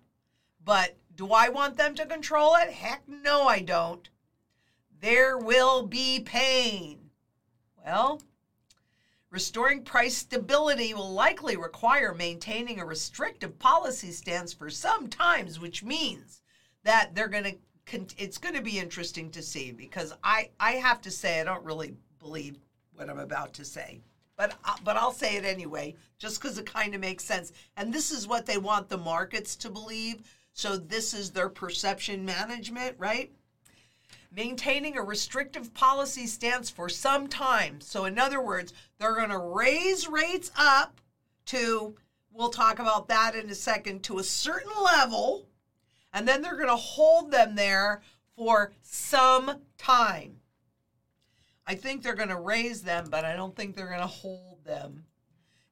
But 0.63 0.98
do 1.16 1.32
I 1.32 1.50
want 1.50 1.78
them 1.78 1.96
to 1.96 2.06
control 2.06 2.56
it? 2.56 2.72
Heck 2.72 3.08
no, 3.08 3.44
I 3.48 3.60
don't. 3.60 4.10
There 5.00 5.38
will 5.38 5.84
be 5.84 6.20
pain. 6.20 7.10
Well, 7.86 8.22
Restoring 9.32 9.84
price 9.84 10.18
stability 10.18 10.91
will 10.96 11.13
likely 11.13 11.56
require 11.56 12.15
maintaining 12.15 12.79
a 12.79 12.86
restrictive 12.86 13.60
policy 13.60 14.12
stance 14.12 14.53
for 14.53 14.72
some 14.72 15.08
times, 15.08 15.60
which 15.60 15.84
means 15.84 16.41
that 16.84 17.13
they're 17.13 17.27
going 17.27 17.44
to 17.44 17.56
it's 18.18 18.38
going 18.38 18.53
to 18.53 18.62
be 18.62 18.79
interesting 18.79 19.32
to 19.32 19.41
see 19.41 19.72
because 19.72 20.13
I 20.24 20.50
I 20.60 20.74
have 20.74 21.01
to 21.01 21.12
say 21.12 21.39
I 21.39 21.44
don't 21.44 21.63
really 21.63 21.96
believe 22.20 22.60
what 22.94 23.10
I'm 23.10 23.20
about 23.20 23.53
to 23.56 23.65
say. 23.65 24.01
But 24.36 24.56
uh, 24.63 24.77
but 24.84 24.98
I'll 24.98 25.12
say 25.12 25.36
it 25.38 25.46
anyway 25.46 25.96
just 26.18 26.41
cuz 26.41 26.58
it 26.58 26.65
kind 26.65 26.96
of 26.96 27.01
makes 27.01 27.24
sense. 27.24 27.51
And 27.77 27.94
this 27.94 28.12
is 28.12 28.27
what 28.27 28.48
they 28.48 28.58
want 28.58 28.89
the 28.89 28.98
markets 28.98 29.56
to 29.58 29.70
believe. 29.70 30.22
So 30.53 30.75
this 30.75 31.13
is 31.13 31.32
their 31.32 31.50
perception 31.50 32.25
management, 32.25 32.96
right? 32.98 33.32
Maintaining 34.32 34.98
a 34.98 35.04
restrictive 35.04 35.74
policy 35.74 36.28
stance 36.28 36.70
for 36.70 36.90
some 36.90 37.28
time. 37.28 37.82
So, 37.82 38.06
in 38.06 38.20
other 38.20 38.42
words, 38.42 38.74
they're 38.98 39.16
going 39.16 39.30
to 39.30 39.40
raise 39.40 40.08
rates 40.08 40.52
up 40.58 41.02
to, 41.48 41.96
we'll 42.32 42.50
talk 42.50 42.80
about 42.80 43.08
that 43.08 43.36
in 43.36 43.50
a 43.50 43.56
second, 43.56 44.04
to 44.04 44.20
a 44.20 44.24
certain 44.24 44.72
level, 44.84 45.48
and 46.14 46.28
then 46.28 46.42
they're 46.42 46.56
going 46.56 46.68
to 46.68 46.76
hold 46.76 47.32
them 47.32 47.56
there 47.56 48.02
for 48.36 48.72
some 48.82 49.62
time. 49.78 50.38
I 51.66 51.76
think 51.76 52.02
they're 52.02 52.16
going 52.16 52.30
to 52.30 52.40
raise 52.40 52.82
them, 52.82 53.08
but 53.10 53.26
I 53.26 53.36
don't 53.36 53.56
think 53.56 53.76
they're 53.76 53.88
going 53.88 54.00
to 54.00 54.08
hold 54.08 54.64
them. 54.64 55.06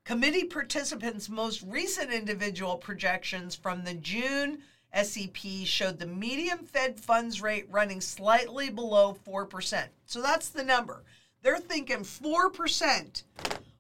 Committee 0.04 0.46
participants' 0.46 1.28
most 1.28 1.64
recent 1.64 2.14
individual 2.14 2.78
projections 2.78 3.56
from 3.56 3.84
the 3.84 3.94
June 3.96 4.60
SEP 4.94 5.38
showed 5.65 6.00
the 6.00 6.06
medium 6.06 6.60
Fed 6.60 7.00
funds 7.00 7.41
rate 7.41 7.67
running 7.70 8.01
slightly 8.01 8.70
below 8.70 9.17
4%. 9.27 9.86
So 10.06 10.22
that's 10.22 10.50
the 10.50 10.63
number. 10.63 11.03
They're 11.41 11.60
thinking 11.60 12.00
4%. 12.00 13.24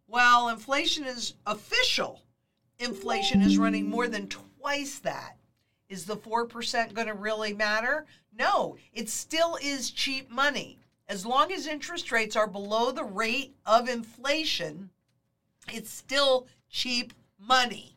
While 0.05 0.49
inflation 0.49 1.05
is 1.05 1.33
official, 1.45 2.21
inflation 2.79 3.41
is 3.41 3.57
running 3.57 3.89
more 3.89 4.07
than 4.07 4.27
twice 4.27 4.99
that. 4.99 5.37
Is 5.89 6.05
the 6.05 6.17
4% 6.17 6.93
going 6.93 7.07
to 7.07 7.13
really 7.13 7.53
matter? 7.53 8.05
No, 8.37 8.77
it 8.93 9.09
still 9.09 9.57
is 9.61 9.91
cheap 9.91 10.29
money. 10.29 10.77
As 11.09 11.25
long 11.25 11.51
as 11.51 11.67
interest 11.67 12.11
rates 12.11 12.35
are 12.35 12.47
below 12.47 12.91
the 12.91 13.03
rate 13.03 13.55
of 13.65 13.87
inflation, 13.87 14.89
it's 15.71 15.89
still 15.89 16.47
cheap 16.69 17.13
money. 17.39 17.95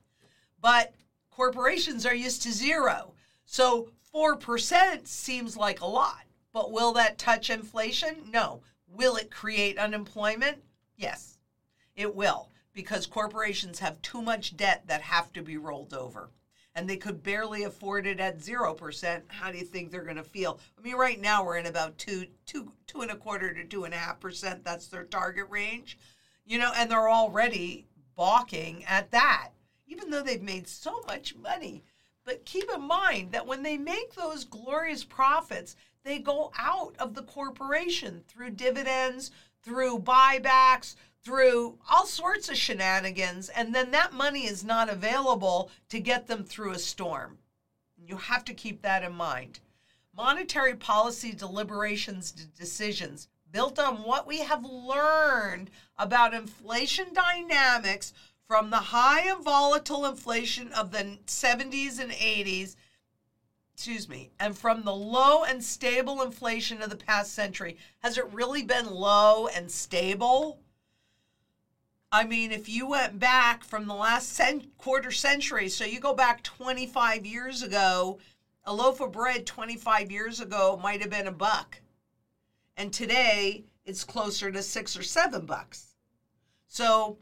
But 0.60 0.94
corporations 1.40 2.04
are 2.04 2.14
used 2.14 2.42
to 2.42 2.52
zero. 2.52 3.14
So 3.46 3.88
4% 4.14 5.06
seems 5.06 5.56
like 5.56 5.80
a 5.80 5.86
lot. 5.86 6.26
But 6.52 6.70
will 6.70 6.92
that 6.92 7.16
touch 7.16 7.48
inflation? 7.48 8.14
No. 8.30 8.60
Will 8.86 9.16
it 9.16 9.30
create 9.30 9.78
unemployment? 9.78 10.58
Yes, 10.98 11.38
it 11.96 12.14
will, 12.14 12.50
because 12.74 13.06
corporations 13.06 13.78
have 13.78 14.02
too 14.02 14.20
much 14.20 14.54
debt 14.54 14.82
that 14.88 15.00
have 15.00 15.32
to 15.32 15.40
be 15.42 15.56
rolled 15.56 15.94
over. 15.94 16.28
and 16.74 16.88
they 16.88 16.96
could 16.96 17.22
barely 17.22 17.64
afford 17.64 18.06
it 18.06 18.20
at 18.20 18.38
0%, 18.38 19.22
how 19.28 19.50
do 19.50 19.58
you 19.58 19.64
think 19.64 19.90
they're 19.90 20.02
going 20.04 20.16
to 20.16 20.22
feel? 20.22 20.60
I 20.78 20.82
mean, 20.82 20.94
right 20.94 21.20
now 21.20 21.44
we're 21.44 21.56
in 21.56 21.66
about 21.66 21.98
two, 21.98 22.26
two, 22.46 22.72
two 22.86 23.00
and 23.02 23.10
a 23.10 23.16
quarter 23.16 23.52
to 23.52 23.64
two 23.64 23.84
and 23.84 23.94
a 23.94 23.98
half 23.98 24.20
percent. 24.20 24.64
That's 24.64 24.86
their 24.86 25.04
target 25.04 25.46
range, 25.50 25.98
you 26.46 26.58
know, 26.58 26.72
and 26.76 26.90
they're 26.90 27.10
already 27.10 27.86
balking 28.16 28.84
at 28.84 29.10
that, 29.10 29.50
even 29.90 30.08
though 30.08 30.22
they've 30.22 30.42
made 30.42 30.66
so 30.68 31.02
much 31.06 31.34
money. 31.36 31.82
But 32.24 32.44
keep 32.44 32.70
in 32.72 32.82
mind 32.82 33.32
that 33.32 33.46
when 33.46 33.62
they 33.62 33.76
make 33.76 34.14
those 34.14 34.44
glorious 34.44 35.04
profits, 35.04 35.76
they 36.04 36.18
go 36.18 36.52
out 36.56 36.94
of 36.98 37.14
the 37.14 37.22
corporation 37.22 38.22
through 38.28 38.50
dividends, 38.50 39.32
through 39.62 39.98
buybacks, 39.98 40.94
through 41.22 41.78
all 41.90 42.06
sorts 42.06 42.48
of 42.48 42.56
shenanigans, 42.56 43.48
and 43.50 43.74
then 43.74 43.90
that 43.90 44.12
money 44.12 44.46
is 44.46 44.64
not 44.64 44.88
available 44.88 45.70
to 45.88 46.00
get 46.00 46.26
them 46.26 46.44
through 46.44 46.72
a 46.72 46.78
storm. 46.78 47.36
You 47.98 48.16
have 48.16 48.44
to 48.46 48.54
keep 48.54 48.80
that 48.82 49.02
in 49.02 49.12
mind. 49.12 49.60
Monetary 50.16 50.74
policy 50.74 51.32
deliberations 51.32 52.32
decisions 52.32 53.28
built 53.52 53.78
on 53.78 53.96
what 54.04 54.26
we 54.26 54.38
have 54.38 54.64
learned 54.64 55.70
about 55.98 56.34
inflation 56.34 57.12
dynamics 57.12 58.12
from 58.50 58.70
the 58.70 58.76
high 58.76 59.20
and 59.30 59.44
volatile 59.44 60.04
inflation 60.04 60.72
of 60.72 60.90
the 60.90 61.16
70s 61.24 62.00
and 62.00 62.10
80s 62.10 62.74
excuse 63.72 64.08
me, 64.08 64.32
and 64.40 64.58
from 64.58 64.82
the 64.82 64.92
low 64.92 65.44
and 65.44 65.62
stable 65.62 66.20
inflation 66.20 66.82
of 66.82 66.90
the 66.90 66.96
past 66.96 67.32
century, 67.32 67.76
has 68.00 68.18
it 68.18 68.32
really 68.32 68.64
been 68.64 68.90
low 68.90 69.46
and 69.46 69.70
stable? 69.70 70.58
I 72.10 72.24
mean, 72.24 72.50
if 72.50 72.68
you 72.68 72.88
went 72.88 73.20
back 73.20 73.62
from 73.62 73.86
the 73.86 73.94
last 73.94 74.30
cent- 74.32 74.76
quarter 74.78 75.12
century, 75.12 75.68
so 75.68 75.84
you 75.84 76.00
go 76.00 76.12
back 76.12 76.42
25 76.42 77.24
years 77.24 77.62
ago, 77.62 78.18
a 78.64 78.74
loaf 78.74 79.00
of 79.00 79.12
bread 79.12 79.46
25 79.46 80.10
years 80.10 80.40
ago 80.40 80.78
might 80.82 81.00
have 81.00 81.10
been 81.10 81.28
a 81.28 81.32
buck. 81.32 81.80
And 82.76 82.92
today 82.92 83.66
it's 83.84 84.02
closer 84.02 84.50
to 84.50 84.60
six 84.60 84.96
or 84.96 85.04
seven 85.04 85.46
bucks. 85.46 85.94
So 86.66 87.16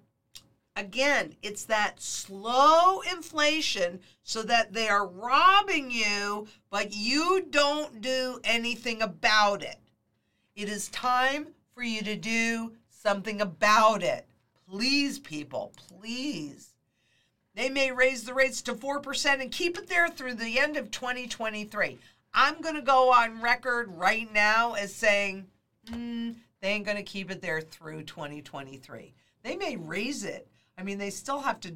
Again, 0.79 1.35
it's 1.43 1.65
that 1.65 2.01
slow 2.01 3.01
inflation 3.01 3.99
so 4.23 4.45
that 4.45 4.73
they 4.73 4.89
are 4.89 5.09
robbing 5.09 5.91
you, 5.91 6.47
but 6.71 6.95
you 6.95 7.45
don't 7.51 8.01
do 8.01 8.39
anything 8.45 9.03
about 9.03 9.65
it. 9.65 9.81
It 10.55 10.69
is 10.69 10.87
time 10.91 11.49
for 11.75 11.83
you 11.83 12.03
to 12.03 12.15
do 12.15 12.75
something 12.91 13.41
about 13.41 14.05
it. 14.05 14.25
Please, 14.71 15.19
people, 15.19 15.73
please. 15.89 16.75
They 17.57 17.71
may 17.71 17.91
raise 17.91 18.23
the 18.23 18.35
rates 18.35 18.63
to 18.63 18.75
4% 18.75 19.41
and 19.41 19.51
keep 19.51 19.77
it 19.79 19.89
there 19.89 20.09
through 20.09 20.35
the 20.35 20.61
end 20.61 20.77
of 20.77 20.93
2023. 20.93 21.99
I'm 22.33 22.61
going 22.61 22.77
to 22.77 22.83
go 22.83 23.13
on 23.13 23.43
record 23.43 23.91
right 23.97 24.33
now 24.33 24.75
as 24.75 24.95
saying 24.95 25.49
mm, 25.91 26.37
they 26.61 26.69
ain't 26.69 26.85
going 26.85 26.99
to 26.99 27.03
keep 27.03 27.33
it 27.33 27.43
there 27.43 27.63
through 27.63 28.05
2023. 28.05 29.13
They 29.43 29.57
may 29.57 29.75
raise 29.75 30.23
it 30.23 30.47
I 30.79 30.85
mean, 30.85 30.99
they 30.99 31.11
still 31.11 31.41
have 31.41 31.61
to 31.61 31.75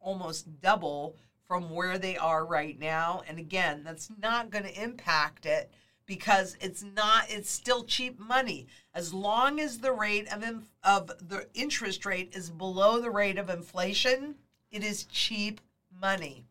almost 0.00 0.60
double 0.60 1.16
from 1.46 1.70
where 1.70 1.98
they 1.98 2.16
are 2.16 2.44
right 2.44 2.78
now. 2.78 3.22
And 3.28 3.38
again, 3.38 3.82
that's 3.84 4.10
not 4.20 4.50
going 4.50 4.64
to 4.64 4.82
impact 4.82 5.46
it 5.46 5.72
because 6.10 6.56
it's 6.60 6.82
not 6.82 7.26
it's 7.28 7.48
still 7.48 7.84
cheap 7.84 8.18
money. 8.18 8.66
As 8.92 9.14
long 9.14 9.60
as 9.60 9.78
the 9.78 9.92
rate 9.92 10.26
of 10.32 10.42
of 10.82 11.12
the 11.28 11.46
interest 11.54 12.04
rate 12.04 12.34
is 12.34 12.50
below 12.50 13.00
the 13.00 13.10
rate 13.10 13.38
of 13.38 13.48
inflation 13.48 14.34
it 14.72 14.82
is 14.82 15.04
cheap 15.04 15.60
money. 16.00 16.44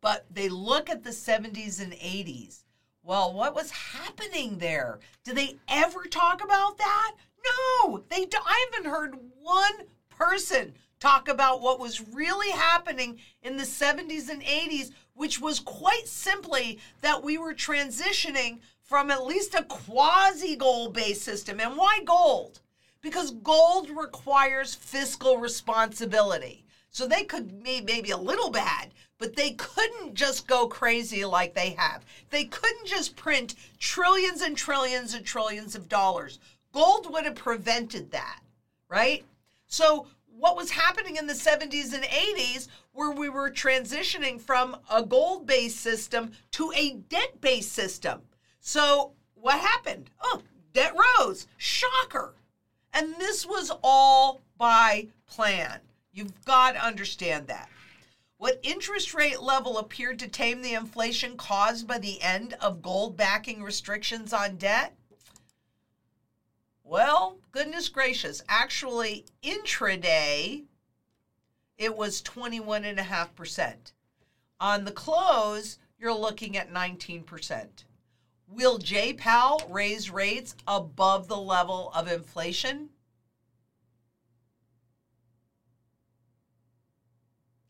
But 0.00 0.26
they 0.30 0.48
look 0.48 0.90
at 0.90 1.04
the 1.04 1.10
70s 1.10 1.80
and 1.80 1.92
80s 1.92 2.64
well 3.04 3.32
what 3.32 3.54
was 3.54 3.70
happening 3.70 4.58
there? 4.58 4.98
Do 5.22 5.32
they 5.32 5.58
ever 5.68 6.04
talk 6.04 6.42
about 6.42 6.78
that? 6.78 7.12
No 7.84 8.04
they 8.08 8.24
do, 8.24 8.38
i 8.44 8.68
haven't 8.72 8.90
heard 8.90 9.16
one 9.40 9.86
person 10.18 10.74
talk 11.00 11.28
about 11.28 11.60
what 11.60 11.78
was 11.78 12.08
really 12.08 12.50
happening 12.50 13.18
in 13.42 13.56
the 13.56 13.62
70s 13.62 14.28
and 14.28 14.42
80s, 14.42 14.90
which 15.14 15.40
was 15.40 15.60
quite 15.60 16.08
simply 16.08 16.78
that 17.02 17.22
we 17.22 17.38
were 17.38 17.54
transitioning 17.54 18.58
from 18.82 19.10
at 19.10 19.24
least 19.24 19.54
a 19.54 19.62
quasi 19.64 20.56
gold 20.56 20.94
based 20.94 21.22
system. 21.22 21.60
And 21.60 21.76
why 21.76 22.00
gold? 22.04 22.60
Because 23.00 23.30
gold 23.30 23.90
requires 23.90 24.74
fiscal 24.74 25.38
responsibility. 25.38 26.64
So 26.90 27.06
they 27.06 27.24
could 27.24 27.62
be 27.62 27.80
maybe 27.80 28.10
a 28.10 28.16
little 28.16 28.50
bad, 28.50 28.88
but 29.18 29.36
they 29.36 29.52
couldn't 29.52 30.14
just 30.14 30.48
go 30.48 30.66
crazy 30.66 31.24
like 31.24 31.54
they 31.54 31.70
have. 31.78 32.04
They 32.30 32.44
couldn't 32.44 32.86
just 32.86 33.14
print 33.14 33.54
trillions 33.78 34.42
and 34.42 34.56
trillions 34.56 35.14
and 35.14 35.24
trillions 35.24 35.76
of 35.76 35.88
dollars. 35.88 36.40
Gold 36.72 37.12
would 37.12 37.24
have 37.24 37.36
prevented 37.36 38.10
that, 38.10 38.40
right? 38.88 39.24
So, 39.68 40.06
what 40.26 40.56
was 40.56 40.70
happening 40.70 41.16
in 41.16 41.26
the 41.26 41.34
70s 41.34 41.92
and 41.92 42.04
80s, 42.04 42.68
where 42.92 43.10
we 43.10 43.28
were 43.28 43.50
transitioning 43.50 44.40
from 44.40 44.76
a 44.90 45.02
gold 45.02 45.46
based 45.46 45.78
system 45.78 46.32
to 46.52 46.72
a 46.74 46.94
debt 46.94 47.40
based 47.40 47.72
system. 47.72 48.22
So, 48.60 49.12
what 49.34 49.60
happened? 49.60 50.10
Oh, 50.20 50.42
debt 50.72 50.94
rose. 51.18 51.46
Shocker. 51.58 52.34
And 52.94 53.14
this 53.16 53.44
was 53.46 53.70
all 53.82 54.40
by 54.56 55.08
plan. 55.26 55.80
You've 56.12 56.44
got 56.44 56.72
to 56.72 56.84
understand 56.84 57.46
that. 57.48 57.68
What 58.38 58.60
interest 58.62 59.14
rate 59.14 59.42
level 59.42 59.78
appeared 59.78 60.18
to 60.20 60.28
tame 60.28 60.62
the 60.62 60.74
inflation 60.74 61.36
caused 61.36 61.86
by 61.86 61.98
the 61.98 62.22
end 62.22 62.54
of 62.54 62.82
gold 62.82 63.16
backing 63.16 63.62
restrictions 63.62 64.32
on 64.32 64.56
debt? 64.56 64.94
Well, 66.88 67.36
goodness 67.52 67.90
gracious. 67.90 68.42
Actually, 68.48 69.26
intraday, 69.42 70.62
it 71.76 71.94
was 71.94 72.22
21.5%. 72.22 73.92
On 74.58 74.86
the 74.86 74.90
close, 74.90 75.78
you're 75.98 76.14
looking 76.14 76.56
at 76.56 76.72
19%. 76.72 77.66
Will 78.48 78.78
Jay 78.78 79.12
Powell 79.12 79.60
raise 79.68 80.08
rates 80.08 80.56
above 80.66 81.28
the 81.28 81.36
level 81.36 81.92
of 81.94 82.08
inflation? 82.10 82.88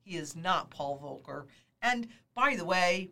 He 0.05 0.17
is 0.17 0.37
not 0.37 0.71
Paul 0.71 0.97
Volcker. 1.03 1.47
And 1.83 2.07
by 2.37 2.55
the 2.55 2.65
way, 2.65 3.11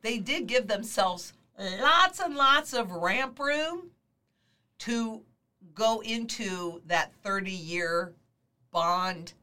they 0.00 0.16
did 0.16 0.46
give 0.46 0.66
themselves 0.66 1.34
lots 1.80 2.20
and 2.20 2.34
lots 2.34 2.72
of 2.72 2.90
ramp 2.92 3.38
room 3.38 3.90
to 4.80 5.22
go 5.74 6.00
into 6.00 6.82
that 6.86 7.14
30 7.22 7.50
year 7.50 8.14
bond 8.70 9.34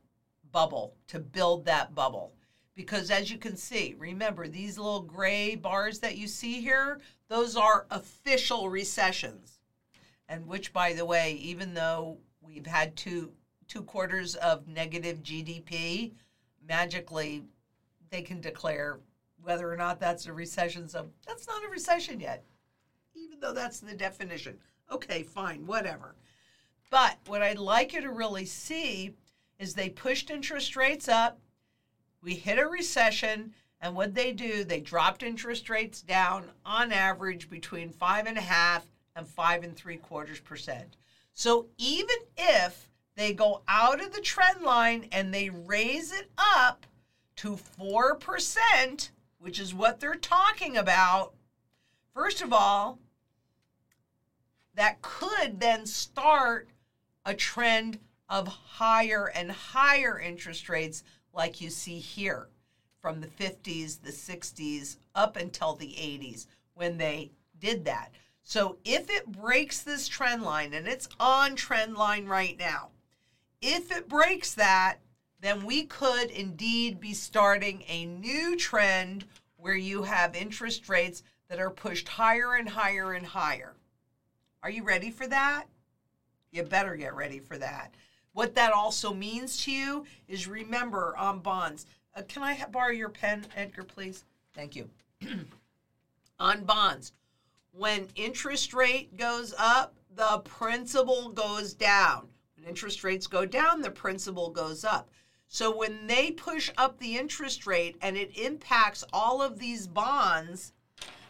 bubble, 0.52 0.96
to 1.08 1.20
build 1.20 1.66
that 1.66 1.96
bubble. 1.96 2.34
Because 2.76 3.12
as 3.12 3.30
you 3.30 3.38
can 3.38 3.56
see, 3.56 3.96
remember 3.98 4.48
these 4.48 4.78
little 4.78 5.02
gray 5.02 5.56
bars 5.56 6.00
that 6.00 6.18
you 6.18 6.28
see 6.28 6.62
here, 6.62 7.00
those 7.28 7.56
are 7.56 7.86
official 7.92 8.70
recessions. 8.70 9.60
And 10.28 10.48
which, 10.48 10.72
by 10.74 10.94
the 10.94 11.06
way, 11.06 11.34
even 11.34 11.74
though 11.74 12.18
we've 12.42 12.68
had 12.68 12.96
two 12.96 13.32
two 13.68 13.84
quarters 13.84 14.34
of 14.36 14.68
negative 14.68 15.22
GDP, 15.22 16.14
magically 16.68 17.44
they 18.10 18.22
can 18.22 18.42
declare 18.42 19.00
whether 19.50 19.74
or 19.74 19.76
not 19.76 20.00
that's 20.00 20.28
a 20.28 20.32
recession. 20.32 20.88
So 20.88 21.10
that's 21.26 21.48
not 21.48 21.66
a 21.66 21.70
recession 21.70 22.20
yet, 22.20 22.44
even 23.16 23.40
though 23.40 23.52
that's 23.52 23.80
the 23.80 23.96
definition. 23.96 24.60
Okay, 24.92 25.24
fine, 25.24 25.66
whatever. 25.66 26.14
But 26.92 27.18
what 27.26 27.42
I'd 27.42 27.58
like 27.58 27.94
you 27.94 28.02
to 28.02 28.12
really 28.12 28.46
see 28.46 29.16
is 29.58 29.74
they 29.74 29.90
pushed 29.90 30.30
interest 30.30 30.76
rates 30.76 31.08
up. 31.08 31.40
We 32.22 32.36
hit 32.36 32.60
a 32.60 32.68
recession, 32.68 33.56
and 33.82 33.96
what 33.96 34.14
they 34.14 34.34
do, 34.34 34.64
they 34.64 34.82
dropped 34.82 35.24
interest 35.24 35.68
rates 35.68 36.04
down 36.04 36.44
on 36.64 36.92
average 36.92 37.50
between 37.50 37.90
five 37.90 38.28
and 38.28 38.38
a 38.38 38.42
half 38.42 38.86
and 39.16 39.28
five 39.28 39.64
and 39.64 39.76
three 39.76 39.98
quarters 39.98 40.40
percent. 40.40 40.96
So 41.34 41.70
even 41.80 42.18
if 42.38 42.88
they 43.16 43.34
go 43.34 43.64
out 43.68 44.00
of 44.00 44.14
the 44.14 44.22
trend 44.22 44.62
line 44.62 45.08
and 45.12 45.34
they 45.34 45.50
raise 45.50 46.12
it 46.12 46.30
up 46.38 46.86
to 47.38 47.58
4%, 47.80 49.10
which 49.39 49.60
is 49.60 49.73
what 49.73 49.99
they're 49.99 50.15
talking 50.15 50.78
about, 50.78 51.34
first 52.13 52.41
of 52.41 52.54
all, 52.54 52.99
that 54.75 55.02
could 55.02 55.60
then 55.60 55.86
start 55.86 56.69
a 57.25 57.34
trend 57.34 57.99
of 58.30 58.47
higher 58.47 59.25
and 59.34 59.52
higher 59.52 60.19
interest 60.19 60.69
rates, 60.69 61.04
like 61.34 61.60
you 61.60 61.69
see 61.69 61.99
here 61.99 62.47
from 63.02 63.21
the 63.21 63.28
50s, 63.28 64.02
the 64.02 64.12
60s, 64.12 64.97
up 65.15 65.36
until 65.36 65.73
the 65.73 65.95
80s 65.97 66.45
when 66.73 66.97
they 66.97 67.32
did 67.60 67.86
that. 67.86 68.13
So 68.43 68.78
if 68.84 69.10
it 69.10 69.32
breaks 69.32 69.82
this 69.82 70.08
trend 70.08 70.43
line, 70.43 70.73
and 70.73 70.88
it's 70.88 71.08
on 71.19 71.56
trend 71.56 71.95
line 71.95 72.25
right 72.25 72.58
now, 72.58 72.89
if 73.62 73.91
it 73.91 74.08
breaks 74.08 74.54
that, 74.56 74.99
then 75.41 75.65
we 75.65 75.84
could 75.84 76.30
indeed 76.32 76.99
be 76.99 77.13
starting 77.13 77.84
a 77.88 78.06
new 78.06 78.56
trend 78.58 79.25
where 79.58 79.75
you 79.75 80.04
have 80.04 80.36
interest 80.36 80.89
rates 80.89 81.23
that 81.49 81.60
are 81.60 81.71
pushed 81.71 82.08
higher 82.08 82.56
and 82.56 82.69
higher 82.69 83.13
and 83.13 83.25
higher. 83.25 83.73
Are 84.63 84.69
you 84.69 84.84
ready 84.84 85.12
for 85.12 85.28
that? 85.28 85.65
You 86.52 86.63
better 86.63 86.95
get 86.95 87.15
ready 87.15 87.39
for 87.39 87.58
that. 87.58 87.93
What 88.34 88.56
that 88.56 88.73
also 88.73 89.13
means 89.13 89.63
to 89.63 89.71
you 89.71 90.06
is 90.28 90.47
remember 90.47 91.15
on 91.17 91.39
bonds. 91.39 91.86
Uh, 92.15 92.21
can 92.28 92.43
I 92.43 92.65
borrow 92.71 92.91
your 92.91 93.10
pen, 93.10 93.45
Edgar, 93.56 93.84
please? 93.84 94.25
Thank 94.54 94.75
you. 94.75 94.89
on 96.39 96.63
bonds, 96.63 97.13
when 97.71 98.08
interest 98.15 98.73
rate 98.73 99.15
goes 99.17 99.54
up, 99.58 99.95
the 100.15 100.41
principal 100.43 101.30
goes 101.30 101.73
down. 101.73 102.28
When 102.56 102.67
interest 102.67 103.04
rates 103.04 103.28
go 103.28 103.45
down, 103.45 103.82
the 103.82 103.91
principal 103.91 104.49
goes 104.49 104.84
up. 104.84 105.10
So 105.52 105.76
when 105.76 106.06
they 106.06 106.30
push 106.30 106.70
up 106.78 107.00
the 107.00 107.18
interest 107.18 107.66
rate 107.66 107.98
and 108.04 108.16
it 108.16 108.38
impacts 108.38 109.04
all 109.12 109.42
of 109.42 109.58
these 109.58 109.88
bonds 109.88 110.74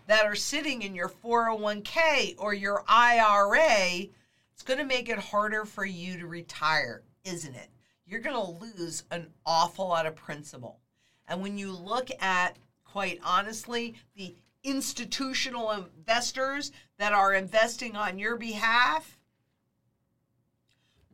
that 0.08 0.26
are 0.26 0.36
sitting 0.36 0.82
in 0.82 0.94
your 0.94 1.08
401k 1.08 2.36
or 2.38 2.54
your 2.54 2.84
IRA, 2.86 4.10
it's 4.54 4.64
going 4.66 4.78
to 4.78 4.86
make 4.86 5.08
it 5.08 5.18
harder 5.18 5.64
for 5.64 5.86
you 5.86 6.18
to 6.18 6.28
retire, 6.28 7.04
isn't 7.24 7.56
it? 7.56 7.70
You're 8.06 8.20
going 8.20 8.36
to 8.36 8.66
lose 8.66 9.04
an 9.10 9.28
awful 9.46 9.88
lot 9.88 10.06
of 10.06 10.18
principal. 10.18 10.82
And 11.30 11.42
when 11.42 11.58
you 11.58 11.72
look 11.72 12.10
at, 12.20 12.58
quite 12.84 13.22
honestly, 13.24 13.96
the 14.18 14.36
institutional 14.66 15.72
investors 15.72 16.74
that 16.98 17.14
are 17.14 17.34
investing 17.34 17.96
on 17.96 18.20
your 18.20 18.36
behalf, 18.36 19.18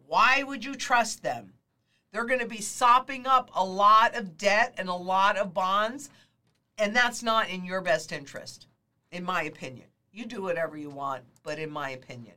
why 0.08 0.42
would 0.42 0.66
you 0.66 0.74
trust 0.74 1.22
them? 1.22 1.54
They're 2.16 2.24
going 2.24 2.40
to 2.40 2.46
be 2.46 2.62
sopping 2.62 3.28
up 3.28 3.52
a 3.54 3.66
lot 3.66 4.16
of 4.16 4.38
debt 4.38 4.74
and 4.78 4.88
a 4.88 4.94
lot 4.94 5.36
of 5.36 5.54
bonds, 5.54 6.10
and 6.78 6.96
that's 6.96 7.22
not 7.22 7.50
in 7.50 7.66
your 7.66 7.82
best 7.82 8.14
interest, 8.14 8.68
in 9.12 9.22
my 9.22 9.44
opinion. 9.44 9.88
You 10.14 10.26
do 10.26 10.42
whatever 10.42 10.78
you 10.78 10.90
want, 10.90 11.26
but 11.44 11.60
in 11.60 11.70
my 11.70 11.90
opinion. 11.90 12.36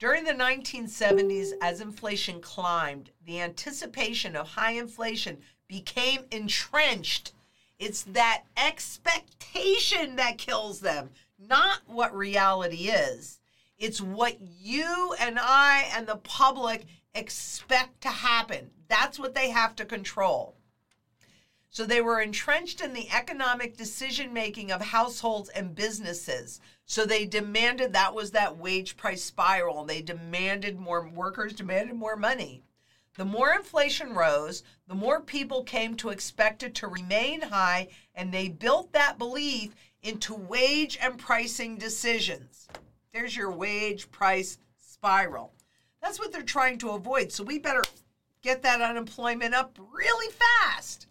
During 0.00 0.24
the 0.24 0.32
1970s, 0.32 1.52
as 1.62 1.80
inflation 1.80 2.40
climbed, 2.40 3.10
the 3.24 3.40
anticipation 3.40 4.34
of 4.34 4.48
high 4.48 4.72
inflation 4.72 5.38
became 5.68 6.24
entrenched. 6.32 7.34
It's 7.78 8.02
that 8.02 8.42
expectation 8.56 10.16
that 10.16 10.38
kills 10.38 10.80
them, 10.80 11.10
not 11.38 11.82
what 11.86 12.16
reality 12.16 12.88
is. 12.88 13.38
It's 13.78 14.00
what 14.00 14.38
you 14.40 15.14
and 15.20 15.38
I 15.40 15.88
and 15.94 16.04
the 16.04 16.16
public 16.16 16.84
expect 17.14 18.00
to 18.02 18.08
happen. 18.08 18.70
That's 18.88 19.18
what 19.18 19.34
they 19.34 19.50
have 19.50 19.76
to 19.76 19.84
control. 19.84 20.56
So 21.70 21.84
they 21.84 22.00
were 22.00 22.20
entrenched 22.20 22.80
in 22.80 22.94
the 22.94 23.10
economic 23.10 23.76
decision 23.76 24.32
making 24.32 24.72
of 24.72 24.80
households 24.80 25.50
and 25.50 25.74
businesses. 25.74 26.60
So 26.86 27.04
they 27.04 27.26
demanded 27.26 27.92
that 27.92 28.14
was 28.14 28.30
that 28.30 28.56
wage 28.56 28.96
price 28.96 29.22
spiral. 29.22 29.84
They 29.84 30.00
demanded 30.00 30.78
more 30.78 31.06
workers 31.08 31.52
demanded 31.52 31.94
more 31.94 32.16
money. 32.16 32.64
The 33.16 33.24
more 33.24 33.52
inflation 33.52 34.14
rose, 34.14 34.62
the 34.86 34.94
more 34.94 35.20
people 35.20 35.64
came 35.64 35.96
to 35.96 36.08
expect 36.08 36.62
it 36.62 36.74
to 36.76 36.86
remain 36.86 37.42
high, 37.42 37.88
and 38.14 38.32
they 38.32 38.48
built 38.48 38.92
that 38.92 39.18
belief 39.18 39.74
into 40.02 40.34
wage 40.34 40.96
and 41.02 41.18
pricing 41.18 41.76
decisions. 41.76 42.68
There's 43.12 43.36
your 43.36 43.50
wage 43.50 44.10
price 44.10 44.58
spiral. 44.78 45.52
That's 46.00 46.18
what 46.18 46.32
they're 46.32 46.42
trying 46.42 46.78
to 46.78 46.90
avoid. 46.90 47.32
So 47.32 47.44
we 47.44 47.58
better 47.58 47.82
get 48.42 48.62
that 48.62 48.80
unemployment 48.80 49.54
up 49.54 49.78
really 49.92 50.32
fast. 50.32 51.06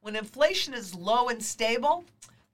When 0.00 0.16
inflation 0.16 0.74
is 0.74 0.94
low 0.94 1.28
and 1.28 1.42
stable, 1.42 2.04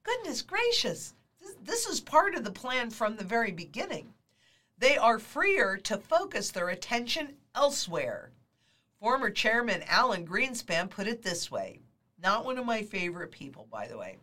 goodness 0.03 0.43
gracious, 0.43 1.15
this, 1.63 1.87
is 1.87 2.01
part 2.01 2.35
of 2.35 2.45
the 2.45 2.51
plan 2.51 2.91
from 2.91 3.17
the 3.17 3.25
very 3.25 3.53
beginning. 3.53 4.13
They 4.79 4.97
are 4.99 5.19
freer 5.19 5.77
to 5.79 5.97
focus 5.97 6.51
their 6.51 6.69
attention 6.69 7.37
elsewhere. 7.55 8.33
Former 8.99 9.31
Chairman 9.31 9.83
Alan 9.87 10.27
Greenspan 10.27 10.91
put 10.91 11.07
it 11.07 11.23
this 11.23 11.51
way 11.51 11.81
not 12.19 12.45
one 12.45 12.59
of 12.59 12.67
my 12.67 12.83
favorite 12.83 13.31
people, 13.31 13.69
by 13.71 13.87
the 13.87 13.99
way. 13.99 14.17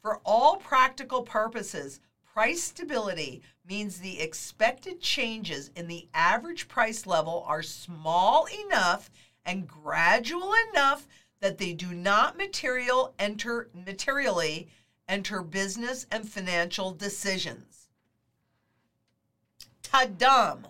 For 0.00 0.20
all 0.24 0.56
practical 0.56 1.22
purposes, 1.22 2.00
Price 2.36 2.64
stability 2.64 3.40
means 3.66 3.98
the 3.98 4.20
expected 4.20 5.00
changes 5.00 5.70
in 5.74 5.88
the 5.88 6.06
average 6.12 6.68
price 6.68 7.06
level 7.06 7.42
are 7.48 7.62
small 7.62 8.46
enough 8.66 9.10
and 9.46 9.66
gradual 9.66 10.52
enough 10.70 11.08
that 11.40 11.56
they 11.56 11.72
do 11.72 11.94
not 11.94 12.36
material 12.36 13.14
enter 13.18 13.70
materially 13.72 14.68
enter 15.08 15.40
business 15.40 16.06
and 16.10 16.28
financial 16.28 16.90
decisions. 16.90 17.88
Tadum 19.82 20.66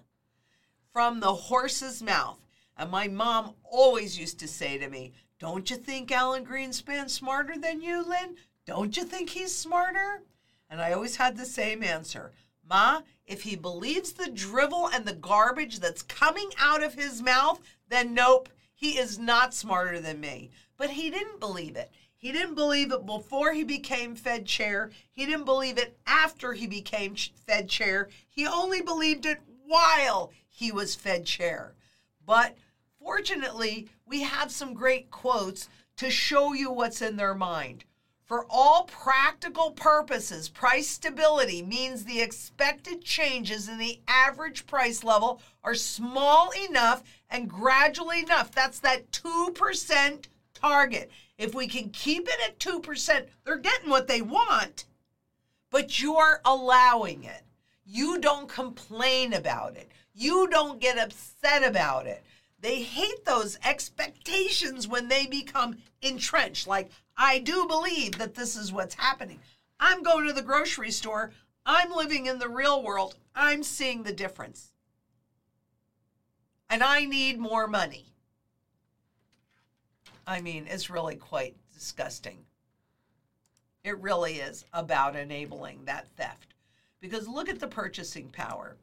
from 0.93 1.19
the 1.19 1.35
horse's 1.35 2.01
mouth. 2.01 2.39
And 2.77 2.93
my 2.93 3.09
mom 3.09 3.55
always 3.65 4.17
used 4.17 4.39
to 4.39 4.47
say 4.47 4.79
to 4.79 4.89
me, 4.89 5.15
Don't 5.41 5.69
you 5.69 5.77
think 5.77 6.13
Alan 6.13 6.47
Greenspan's 6.47 7.13
smarter 7.13 7.59
than 7.59 7.83
you, 7.83 8.09
Lynn? 8.09 8.37
Don't 8.67 8.97
you 8.97 9.03
think 9.03 9.31
he's 9.31 9.53
smarter? 9.53 10.23
And 10.69 10.81
I 10.81 10.93
always 10.93 11.17
had 11.17 11.37
the 11.37 11.47
same 11.47 11.83
answer 11.83 12.33
Ma, 12.69 13.03
if 13.27 13.43
he 13.43 13.57
believes 13.57 14.13
the 14.13 14.31
drivel 14.31 14.89
and 14.89 15.05
the 15.05 15.15
garbage 15.15 15.79
that's 15.79 16.03
coming 16.03 16.51
out 16.59 16.83
of 16.83 16.95
his 16.95 17.23
mouth, 17.23 17.61
then 17.89 18.15
nope, 18.15 18.49
he 18.75 18.99
is 18.99 19.19
not 19.19 19.55
smarter 19.55 20.01
than 20.01 20.21
me. 20.21 20.51
But 20.77 20.91
he 20.91 21.11
didn't 21.11 21.41
believe 21.41 21.77
it. 21.77 21.91
He 22.17 22.33
didn't 22.33 22.55
believe 22.55 22.93
it 22.93 23.07
before 23.07 23.53
he 23.53 23.63
became 23.63 24.17
Fed 24.17 24.47
chair. 24.47 24.91
He 25.13 25.27
didn't 25.27 25.45
believe 25.45 25.79
it 25.79 25.97
after 26.07 26.55
he 26.55 26.67
became 26.67 27.15
Fed 27.15 27.69
chair. 27.69 28.09
He 28.29 28.47
only 28.47 28.83
believed 28.83 29.27
it 29.27 29.41
while 29.65 30.33
he 30.49 30.73
was 30.73 30.95
Fed 30.95 31.25
chair. 31.25 31.75
But 32.25 32.57
fortunately, 32.99 33.89
we 34.07 34.23
have 34.23 34.51
some 34.51 34.75
great 34.75 35.11
quotes 35.11 35.69
to 35.99 36.11
show 36.11 36.53
you 36.53 36.71
what's 36.71 37.01
in 37.01 37.17
their 37.17 37.35
mind. 37.35 37.85
For 38.27 38.45
all 38.51 38.83
practical 38.91 39.71
purposes, 39.71 40.49
price 40.49 40.89
stability 40.89 41.63
means 41.63 42.05
the 42.05 42.21
expected 42.21 43.05
changes 43.05 43.69
in 43.69 43.79
the 43.79 44.01
average 44.09 44.67
price 44.67 45.05
level 45.05 45.41
are 45.63 45.77
small 45.77 46.51
enough 46.69 47.05
and 47.31 47.49
gradual 47.49 48.11
enough. 48.11 48.51
That's 48.51 48.81
that 48.81 49.13
2% 49.13 50.25
target. 50.55 51.13
If 51.39 51.55
we 51.55 51.69
can 51.69 51.91
keep 51.91 52.27
it 52.27 52.41
at 52.45 52.59
2%, 52.59 53.29
they're 53.45 53.59
getting 53.59 53.91
what 53.91 54.09
they 54.09 54.23
want, 54.23 54.87
but 55.71 56.01
you're 56.01 56.41
allowing 56.45 57.23
it. 57.23 57.45
You 57.85 58.19
don't 58.19 58.49
complain 58.49 59.35
about 59.35 59.77
it. 59.77 59.93
You 60.15 60.49
don't 60.49 60.81
get 60.81 60.99
upset 60.99 61.63
about 61.63 62.09
it. 62.09 62.25
They 62.59 62.83
hate 62.83 63.25
those 63.25 63.57
expectations 63.65 64.89
when 64.89 65.07
they 65.07 65.27
become 65.27 65.77
entrenched. 66.03 66.67
Like, 66.67 66.91
I 67.17 67.39
do 67.39 67.67
believe 67.67 68.19
that 68.19 68.35
this 68.35 68.57
is 68.57 68.73
what's 68.73 68.95
happening. 68.95 69.41
I'm 69.81 70.03
going 70.03 70.27
to 70.27 70.33
the 70.33 70.43
grocery 70.43 70.91
store. 70.91 71.33
I'm 71.65 71.91
living 71.91 72.27
in 72.27 72.39
the 72.39 72.49
real 72.49 72.83
world. 72.83 73.17
I'm 73.35 73.63
seeing 73.63 74.03
the 74.03 74.13
difference. 74.13 74.73
And 76.69 76.83
I 76.83 77.05
need 77.05 77.39
more 77.39 77.67
money. 77.67 78.07
I 80.27 80.41
mean, 80.41 80.67
it's 80.69 80.91
really 80.91 81.17
quite 81.17 81.55
disgusting. 81.73 82.39
It 83.85 84.01
really 84.01 84.39
is 84.39 84.65
about 84.73 85.15
enabling 85.15 85.85
that 85.85 86.09
theft. 86.17 86.55
Because 87.01 87.29
look 87.29 87.49
at 87.49 87.61
the 87.61 87.69
purchasing 87.69 88.29
power. 88.31 88.77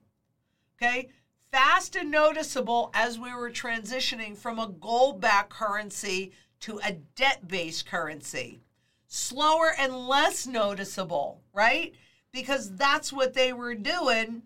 Okay? 0.77 1.09
Fast 1.51 1.95
and 1.95 2.09
noticeable 2.09 2.89
as 2.93 3.19
we 3.19 3.33
were 3.33 3.51
transitioning 3.51 4.37
from 4.37 4.59
a 4.59 4.69
gold 4.69 5.19
backed 5.19 5.49
currency 5.49 6.31
to 6.63 6.79
a 6.85 6.93
debt 7.15 7.45
based 7.45 7.85
currency. 7.85 8.61
Slower 9.07 9.73
and 9.77 10.07
less 10.07 10.47
noticeable, 10.47 11.41
right? 11.53 11.93
Because 12.31 12.73
that's 12.75 13.11
what 13.11 13.33
they 13.33 13.51
were 13.51 13.75
doing. 13.75 14.43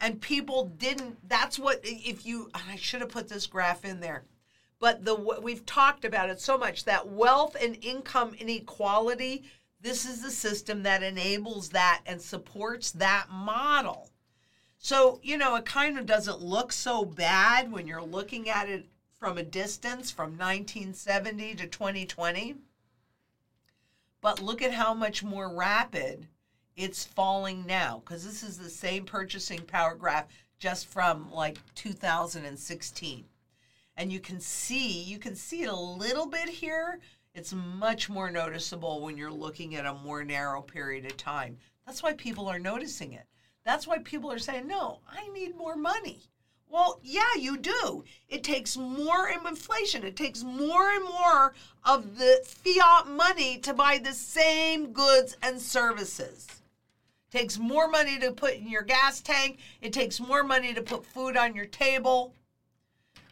And 0.00 0.20
people 0.20 0.72
didn't, 0.78 1.28
that's 1.28 1.58
what, 1.58 1.80
if 1.82 2.24
you, 2.24 2.50
I 2.54 2.76
should 2.76 3.02
have 3.02 3.10
put 3.10 3.28
this 3.28 3.46
graph 3.46 3.84
in 3.84 4.00
there, 4.00 4.24
but 4.78 5.04
the 5.04 5.14
we've 5.42 5.66
talked 5.66 6.04
about 6.04 6.30
it 6.30 6.40
so 6.40 6.56
much 6.56 6.84
that 6.84 7.08
wealth 7.08 7.54
and 7.60 7.76
income 7.84 8.34
inequality, 8.38 9.44
this 9.80 10.08
is 10.08 10.22
the 10.22 10.30
system 10.30 10.84
that 10.84 11.02
enables 11.02 11.68
that 11.70 12.00
and 12.06 12.22
supports 12.22 12.92
that 12.92 13.26
model. 13.30 14.10
So, 14.78 15.20
you 15.22 15.36
know, 15.36 15.56
it 15.56 15.66
kind 15.66 15.98
of 15.98 16.06
doesn't 16.06 16.40
look 16.40 16.72
so 16.72 17.04
bad 17.04 17.70
when 17.70 17.86
you're 17.86 18.00
looking 18.00 18.48
at 18.48 18.70
it 18.70 18.86
from 19.18 19.36
a 19.36 19.42
distance 19.42 20.10
from 20.10 20.38
1970 20.38 21.56
to 21.56 21.66
2020. 21.66 22.56
But 24.20 24.40
look 24.40 24.62
at 24.62 24.72
how 24.72 24.94
much 24.94 25.22
more 25.22 25.54
rapid 25.54 26.28
it's 26.76 27.04
falling 27.04 27.66
now 27.66 28.00
because 28.04 28.24
this 28.24 28.42
is 28.42 28.56
the 28.58 28.70
same 28.70 29.04
purchasing 29.04 29.60
power 29.62 29.94
graph 29.96 30.26
just 30.58 30.86
from 30.86 31.30
like 31.32 31.58
2016. 31.74 33.24
and 33.96 34.12
you 34.12 34.20
can 34.20 34.38
see 34.40 35.02
you 35.02 35.18
can 35.18 35.34
see 35.34 35.62
it 35.62 35.68
a 35.68 35.74
little 35.76 36.26
bit 36.26 36.48
here 36.48 37.00
it's 37.34 37.52
much 37.52 38.08
more 38.08 38.30
noticeable 38.30 39.00
when 39.00 39.16
you're 39.16 39.30
looking 39.30 39.74
at 39.74 39.86
a 39.86 39.94
more 39.94 40.22
narrow 40.24 40.62
period 40.62 41.04
of 41.04 41.16
time 41.16 41.56
that's 41.84 42.02
why 42.02 42.12
people 42.12 42.46
are 42.48 42.60
noticing 42.60 43.12
it 43.12 43.26
that's 43.64 43.86
why 43.88 43.98
people 43.98 44.30
are 44.30 44.38
saying 44.38 44.66
no 44.68 45.00
i 45.10 45.26
need 45.28 45.56
more 45.56 45.76
money 45.76 46.20
well 46.70 47.00
yeah 47.02 47.34
you 47.38 47.56
do. 47.56 48.04
It 48.28 48.44
takes 48.44 48.76
more 48.76 49.28
inflation. 49.28 50.04
It 50.04 50.16
takes 50.16 50.42
more 50.42 50.90
and 50.90 51.04
more 51.04 51.54
of 51.84 52.18
the 52.18 52.40
fiat 52.44 53.08
money 53.08 53.58
to 53.58 53.72
buy 53.72 53.98
the 53.98 54.12
same 54.12 54.92
goods 54.92 55.36
and 55.42 55.60
services. 55.60 56.46
Takes 57.30 57.58
more 57.58 57.88
money 57.88 58.18
to 58.20 58.32
put 58.32 58.54
in 58.54 58.68
your 58.68 58.82
gas 58.82 59.20
tank. 59.20 59.58
It 59.80 59.92
takes 59.92 60.18
more 60.18 60.42
money 60.42 60.72
to 60.74 60.82
put 60.82 61.04
food 61.04 61.36
on 61.36 61.54
your 61.54 61.66
table. 61.66 62.32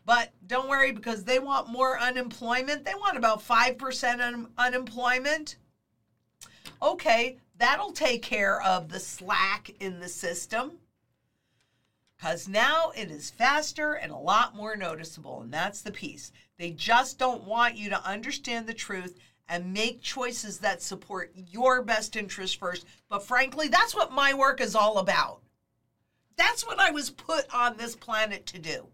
But 0.04 0.32
don't 0.46 0.68
worry 0.68 0.92
because 0.92 1.24
they 1.24 1.38
want 1.38 1.68
more 1.68 1.98
unemployment. 1.98 2.84
They 2.84 2.94
want 2.94 3.16
about 3.16 3.40
5% 3.40 4.20
un- 4.20 4.48
unemployment. 4.56 5.56
Okay, 6.80 7.38
that'll 7.58 7.92
take 7.92 8.22
care 8.22 8.60
of 8.62 8.88
the 8.90 9.00
slack 9.00 9.70
in 9.80 9.98
the 9.98 10.08
system 10.08 10.72
because 12.16 12.48
now 12.48 12.92
it 12.96 13.10
is 13.10 13.30
faster 13.30 13.94
and 13.94 14.10
a 14.10 14.16
lot 14.16 14.56
more 14.56 14.76
noticeable. 14.76 15.42
And 15.42 15.52
that's 15.52 15.82
the 15.82 15.92
piece. 15.92 16.32
They 16.58 16.70
just 16.70 17.18
don't 17.18 17.44
want 17.44 17.76
you 17.76 17.90
to 17.90 18.04
understand 18.04 18.66
the 18.66 18.74
truth 18.74 19.18
and 19.48 19.72
make 19.72 20.02
choices 20.02 20.58
that 20.58 20.82
support 20.82 21.32
your 21.34 21.82
best 21.82 22.16
interest 22.16 22.58
first. 22.58 22.86
But 23.08 23.26
frankly, 23.26 23.68
that's 23.68 23.94
what 23.94 24.12
my 24.12 24.34
work 24.34 24.60
is 24.60 24.74
all 24.74 24.98
about. 24.98 25.40
That's 26.36 26.66
what 26.66 26.80
I 26.80 26.90
was 26.90 27.10
put 27.10 27.52
on 27.54 27.76
this 27.76 27.94
planet 27.94 28.46
to 28.46 28.58
do 28.58 28.88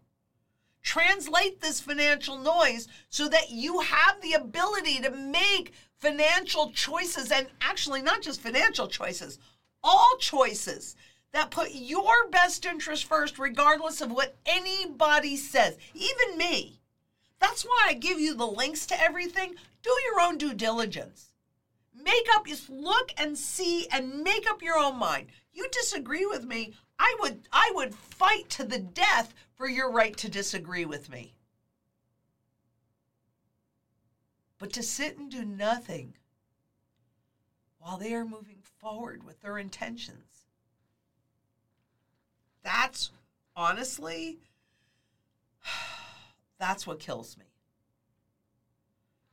translate 0.83 1.61
this 1.61 1.81
financial 1.81 2.37
noise 2.39 2.89
so 3.09 3.29
that 3.29 3.51
you 3.51 3.81
have 3.81 4.21
the 4.21 4.33
ability 4.33 5.01
to 5.01 5.11
make 5.11 5.73
financial 5.99 6.71
choices 6.73 7.31
and 7.31 7.47
actually 7.61 8.03
not 8.03 8.21
just 8.21 8.41
financial 8.41 8.89
choices, 8.89 9.39
all 9.83 10.17
choices 10.19 10.97
that 11.33 11.51
put 11.51 11.71
your 11.73 12.29
best 12.31 12.65
interest 12.67 13.05
first, 13.05 13.39
regardless 13.39 14.01
of 14.01 14.13
what 14.13 14.37
anybody 14.47 15.37
says, 15.37 15.77
even 15.95 16.37
me. 16.37 16.81
That's 17.41 17.65
why 17.65 17.87
I 17.89 17.95
give 17.95 18.21
you 18.21 18.35
the 18.35 18.47
links 18.47 18.87
to 18.87 19.01
everything. 19.01 19.55
Do 19.83 19.91
your 20.07 20.21
own 20.21 20.39
due 20.39 20.55
diligence. 20.55 21.29
Make 21.95 22.27
up, 22.35 22.47
just 22.47 22.71
look 22.71 23.13
and 23.17 23.37
see 23.37 23.87
and 23.89 24.23
make 24.23 24.49
up 24.49 24.63
your 24.63 24.79
own 24.79 24.97
mind. 24.99 25.29
You 25.53 25.69
disagree 25.71 26.25
with 26.27 26.45
me, 26.45 26.75
I 26.99 27.17
would 27.21 27.49
I 27.53 27.73
would 27.75 27.95
fight 27.95 28.49
to 28.51 28.65
the 28.65 28.79
death 28.79 29.35
for 29.57 29.69
your 29.69 29.91
right 29.91 30.17
to 30.19 30.29
disagree 30.29 30.85
with 30.85 31.11
me. 31.11 31.35
But 34.59 34.73
to 34.75 34.83
sit 34.83 35.19
and 35.19 35.31
do 35.31 35.45
nothing 35.45 36.15
while 37.79 37.97
they 37.97 38.15
are 38.15 38.25
moving 38.25 38.63
forward 38.79 39.25
with 39.25 39.41
their 39.43 39.59
intentions. 39.59 40.32
That's 42.63 43.11
honestly 43.57 44.39
that's 46.59 46.87
what 46.87 47.01
kills 47.01 47.37
me. 47.37 47.45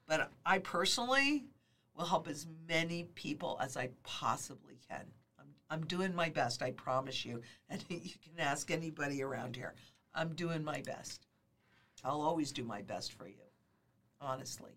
But 0.08 0.32
I 0.46 0.60
personally 0.60 1.46
will 1.96 2.06
help 2.06 2.28
as 2.28 2.48
many 2.68 3.04
people 3.16 3.60
as 3.62 3.78
I 3.78 3.90
possibly 4.04 4.80
can. 4.90 5.06
I'm 5.72 5.86
doing 5.86 6.16
my 6.16 6.30
best, 6.30 6.64
I 6.64 6.72
promise 6.72 7.24
you. 7.26 7.42
And 7.70 7.84
you 7.90 8.00
can 8.00 8.40
ask 8.40 8.72
anybody 8.72 9.22
around 9.22 9.56
here. 9.56 9.76
I'm 10.16 10.34
doing 10.34 10.64
my 10.64 10.82
best. 10.82 11.28
I'll 12.04 12.22
always 12.22 12.52
do 12.52 12.64
my 12.64 12.82
best 12.82 13.14
for 13.14 13.28
you, 13.28 13.44
honestly. 14.20 14.72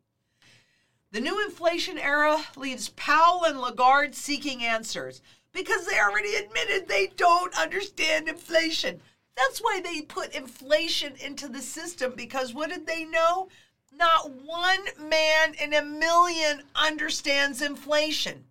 The 1.12 1.20
new 1.20 1.42
inflation 1.44 1.98
era 1.98 2.44
leaves 2.56 2.90
Powell 2.90 3.44
and 3.44 3.60
Lagarde 3.60 4.14
seeking 4.14 4.62
answers 4.62 5.22
because 5.52 5.86
they 5.86 5.98
already 5.98 6.34
admitted 6.34 6.88
they 6.88 7.08
don't 7.16 7.58
understand 7.58 8.28
inflation. 8.28 9.00
That's 9.36 9.60
why 9.60 9.80
they 9.80 10.02
put 10.02 10.34
inflation 10.34 11.14
into 11.16 11.48
the 11.48 11.62
system 11.62 12.14
because 12.16 12.52
what 12.52 12.70
did 12.70 12.86
they 12.86 13.04
know? 13.04 13.48
Not 13.94 14.30
one 14.30 14.84
man 14.98 15.54
in 15.54 15.74
a 15.74 15.82
million 15.82 16.62
understands 16.74 17.60
inflation. 17.62 18.44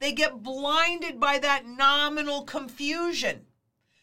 They 0.00 0.12
get 0.12 0.42
blinded 0.42 1.20
by 1.20 1.38
that 1.38 1.66
nominal 1.66 2.42
confusion. 2.42 3.46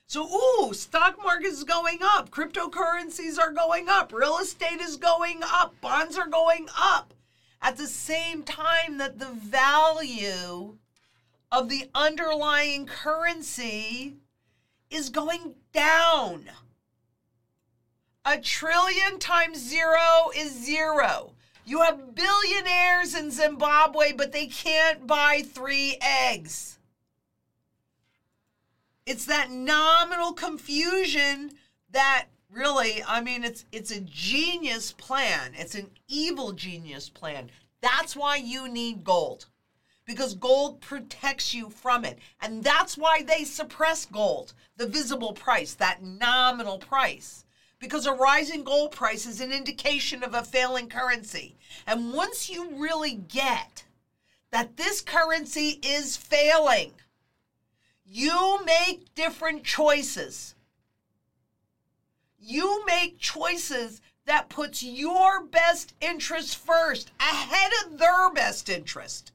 So, 0.07 0.27
ooh, 0.27 0.73
stock 0.73 1.23
market 1.23 1.47
is 1.47 1.63
going 1.63 1.99
up, 2.01 2.31
cryptocurrencies 2.31 3.39
are 3.39 3.53
going 3.53 3.87
up, 3.87 4.11
real 4.11 4.37
estate 4.39 4.81
is 4.81 4.97
going 4.97 5.41
up, 5.41 5.79
bonds 5.79 6.17
are 6.17 6.27
going 6.27 6.67
up. 6.77 7.13
At 7.61 7.77
the 7.77 7.87
same 7.87 8.43
time 8.43 8.97
that 8.97 9.19
the 9.19 9.29
value 9.29 10.77
of 11.51 11.69
the 11.69 11.89
underlying 11.93 12.85
currency 12.85 14.15
is 14.89 15.09
going 15.09 15.55
down. 15.73 16.49
A 18.23 18.39
trillion 18.39 19.19
times 19.19 19.57
zero 19.57 20.29
is 20.35 20.51
zero. 20.53 21.33
You 21.65 21.81
have 21.81 22.15
billionaires 22.15 23.15
in 23.15 23.31
Zimbabwe, 23.31 24.13
but 24.13 24.31
they 24.31 24.47
can't 24.47 25.07
buy 25.07 25.43
three 25.45 25.97
eggs. 26.01 26.79
It's 29.05 29.25
that 29.25 29.51
nominal 29.51 30.33
confusion 30.33 31.51
that 31.91 32.27
really, 32.51 33.03
I 33.05 33.21
mean, 33.21 33.43
it's 33.43 33.65
it's 33.71 33.91
a 33.91 34.01
genius 34.01 34.91
plan. 34.91 35.53
It's 35.55 35.75
an 35.75 35.89
evil 36.07 36.53
genius 36.53 37.09
plan. 37.09 37.49
That's 37.81 38.15
why 38.15 38.37
you 38.37 38.67
need 38.67 39.03
gold. 39.03 39.47
Because 40.11 40.35
gold 40.35 40.81
protects 40.81 41.53
you 41.53 41.69
from 41.69 42.03
it. 42.03 42.19
And 42.41 42.61
that's 42.61 42.97
why 42.97 43.23
they 43.23 43.45
suppress 43.45 44.05
gold, 44.05 44.51
the 44.75 44.85
visible 44.85 45.31
price, 45.31 45.73
that 45.75 46.03
nominal 46.03 46.79
price 46.79 47.45
because 47.79 48.05
a 48.05 48.13
rising 48.13 48.63
gold 48.63 48.91
price 48.91 49.25
is 49.25 49.41
an 49.41 49.51
indication 49.51 50.21
of 50.21 50.35
a 50.35 50.43
failing 50.43 50.87
currency. 50.87 51.57
And 51.87 52.13
once 52.13 52.47
you 52.47 52.69
really 52.75 53.13
get 53.13 53.85
that 54.51 54.77
this 54.77 55.01
currency 55.01 55.79
is 55.81 56.15
failing, 56.15 56.91
you 58.05 58.59
make 58.65 59.15
different 59.15 59.63
choices. 59.63 60.53
You 62.37 62.85
make 62.85 63.17
choices 63.17 64.01
that 64.25 64.49
puts 64.49 64.83
your 64.83 65.43
best 65.43 65.93
interest 66.01 66.57
first 66.57 67.11
ahead 67.19 67.71
of 67.85 67.97
their 67.97 68.29
best 68.31 68.69
interest. 68.69 69.31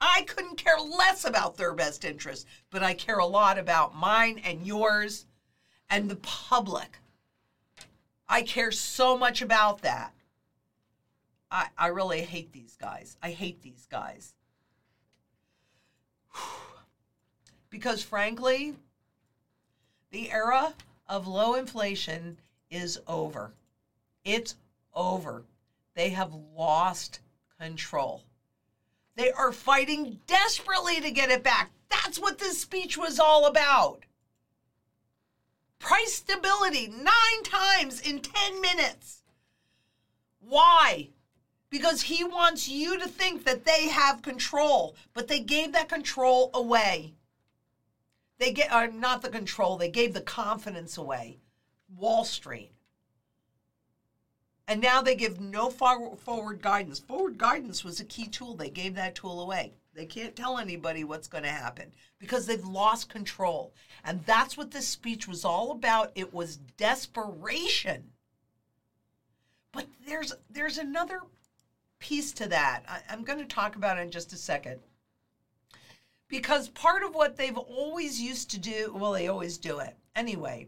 I 0.00 0.22
couldn't 0.26 0.56
care 0.56 0.78
less 0.78 1.24
about 1.24 1.56
their 1.56 1.72
best 1.72 2.04
interest, 2.04 2.46
but 2.70 2.82
I 2.82 2.94
care 2.94 3.18
a 3.18 3.26
lot 3.26 3.58
about 3.58 3.94
mine 3.94 4.40
and 4.44 4.66
yours 4.66 5.26
and 5.88 6.10
the 6.10 6.16
public. 6.16 6.98
I 8.28 8.42
care 8.42 8.72
so 8.72 9.16
much 9.16 9.40
about 9.40 9.82
that. 9.82 10.12
I, 11.50 11.68
I 11.78 11.86
really 11.88 12.22
hate 12.22 12.52
these 12.52 12.76
guys. 12.76 13.16
I 13.22 13.30
hate 13.30 13.62
these 13.62 13.86
guys. 13.90 14.34
because 17.70 18.02
frankly, 18.02 18.74
the 20.10 20.30
era 20.30 20.74
of 21.08 21.26
low 21.26 21.54
inflation 21.54 22.38
is 22.70 22.98
over. 23.06 23.52
It's 24.24 24.56
over. 24.92 25.44
They 25.94 26.10
have 26.10 26.32
lost 26.54 27.20
control. 27.60 28.24
They 29.16 29.32
are 29.32 29.52
fighting 29.52 30.20
desperately 30.26 31.00
to 31.00 31.10
get 31.10 31.30
it 31.30 31.42
back. 31.42 31.72
That's 31.88 32.18
what 32.18 32.38
this 32.38 32.60
speech 32.60 32.98
was 32.98 33.18
all 33.18 33.46
about. 33.46 34.04
Price 35.78 36.14
stability 36.14 36.88
nine 36.88 37.42
times 37.44 38.00
in 38.00 38.20
10 38.20 38.60
minutes. 38.60 39.22
Why? 40.40 41.10
Because 41.70 42.02
he 42.02 42.24
wants 42.24 42.68
you 42.68 42.98
to 42.98 43.08
think 43.08 43.44
that 43.44 43.64
they 43.64 43.88
have 43.88 44.22
control, 44.22 44.96
but 45.14 45.28
they 45.28 45.40
gave 45.40 45.72
that 45.72 45.88
control 45.88 46.50
away. 46.54 47.14
They 48.38 48.52
get 48.52 48.70
are 48.70 48.84
uh, 48.84 48.92
not 48.92 49.22
the 49.22 49.30
control, 49.30 49.76
they 49.76 49.88
gave 49.88 50.12
the 50.12 50.20
confidence 50.20 50.96
away. 50.96 51.38
Wall 51.88 52.24
Street. 52.24 52.72
And 54.68 54.80
now 54.80 55.00
they 55.00 55.14
give 55.14 55.40
no 55.40 55.70
forward 55.70 56.60
guidance. 56.60 56.98
Forward 56.98 57.38
guidance 57.38 57.84
was 57.84 58.00
a 58.00 58.04
key 58.04 58.26
tool. 58.26 58.54
They 58.54 58.70
gave 58.70 58.96
that 58.96 59.14
tool 59.14 59.40
away. 59.40 59.74
They 59.94 60.06
can't 60.06 60.36
tell 60.36 60.58
anybody 60.58 61.04
what's 61.04 61.28
going 61.28 61.44
to 61.44 61.50
happen 61.50 61.92
because 62.18 62.46
they've 62.46 62.64
lost 62.64 63.08
control. 63.08 63.74
And 64.04 64.24
that's 64.26 64.56
what 64.56 64.72
this 64.72 64.86
speech 64.86 65.28
was 65.28 65.44
all 65.44 65.70
about. 65.70 66.10
It 66.14 66.34
was 66.34 66.56
desperation. 66.56 68.10
But 69.72 69.86
there's 70.06 70.34
there's 70.50 70.78
another 70.78 71.20
piece 71.98 72.32
to 72.32 72.48
that. 72.48 72.82
I, 72.88 73.00
I'm 73.10 73.24
going 73.24 73.38
to 73.38 73.46
talk 73.46 73.76
about 73.76 73.98
it 73.98 74.02
in 74.02 74.10
just 74.10 74.32
a 74.32 74.36
second. 74.36 74.80
Because 76.28 76.68
part 76.68 77.04
of 77.04 77.14
what 77.14 77.36
they've 77.36 77.56
always 77.56 78.20
used 78.20 78.50
to 78.50 78.58
do, 78.58 78.92
well, 78.94 79.12
they 79.12 79.28
always 79.28 79.58
do 79.58 79.78
it 79.78 79.96
anyway, 80.16 80.66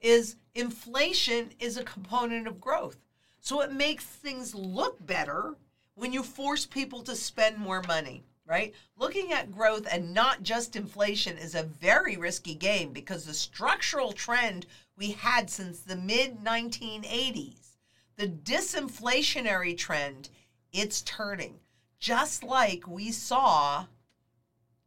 is 0.00 0.36
inflation 0.54 1.50
is 1.58 1.76
a 1.76 1.84
component 1.84 2.46
of 2.46 2.60
growth. 2.60 2.98
So 3.44 3.60
it 3.60 3.72
makes 3.72 4.06
things 4.06 4.54
look 4.54 5.04
better 5.06 5.54
when 5.96 6.14
you 6.14 6.22
force 6.22 6.64
people 6.64 7.02
to 7.02 7.14
spend 7.14 7.58
more 7.58 7.82
money, 7.82 8.24
right? 8.46 8.72
Looking 8.96 9.34
at 9.34 9.52
growth 9.52 9.86
and 9.92 10.14
not 10.14 10.42
just 10.42 10.76
inflation 10.76 11.36
is 11.36 11.54
a 11.54 11.62
very 11.62 12.16
risky 12.16 12.54
game 12.54 12.94
because 12.94 13.26
the 13.26 13.34
structural 13.34 14.12
trend 14.12 14.64
we 14.96 15.10
had 15.10 15.50
since 15.50 15.80
the 15.80 15.94
mid 15.94 16.38
1980s, 16.42 17.72
the 18.16 18.28
disinflationary 18.28 19.76
trend, 19.76 20.30
it's 20.72 21.02
turning. 21.02 21.60
Just 21.98 22.44
like 22.44 22.88
we 22.88 23.12
saw, 23.12 23.84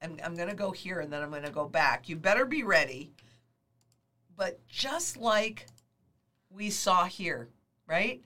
and 0.01 0.19
I'm 0.23 0.35
going 0.35 0.49
to 0.49 0.55
go 0.55 0.71
here 0.71 0.99
and 0.99 1.13
then 1.13 1.21
I'm 1.21 1.29
going 1.29 1.43
to 1.43 1.51
go 1.51 1.67
back. 1.67 2.09
You 2.09 2.15
better 2.15 2.47
be 2.47 2.63
ready. 2.63 3.11
But 4.35 4.67
just 4.67 5.15
like 5.15 5.67
we 6.49 6.71
saw 6.71 7.05
here, 7.05 7.49
right? 7.85 8.23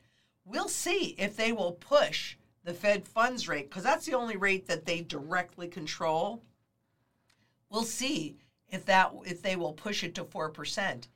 We'll 0.51 0.67
see 0.67 1.15
if 1.17 1.37
they 1.37 1.53
will 1.53 1.71
push 1.71 2.35
the 2.65 2.73
Fed 2.73 3.07
funds 3.07 3.47
rate, 3.47 3.69
because 3.69 3.83
that's 3.83 4.05
the 4.05 4.15
only 4.15 4.35
rate 4.35 4.67
that 4.67 4.85
they 4.85 4.99
directly 4.99 5.69
control. 5.69 6.43
We'll 7.69 7.83
see 7.83 8.35
if 8.67 8.85
that 8.85 9.13
if 9.25 9.41
they 9.41 9.55
will 9.55 9.71
push 9.71 10.03
it 10.03 10.13
to 10.15 10.25
four 10.25 10.49
percent. 10.49 11.07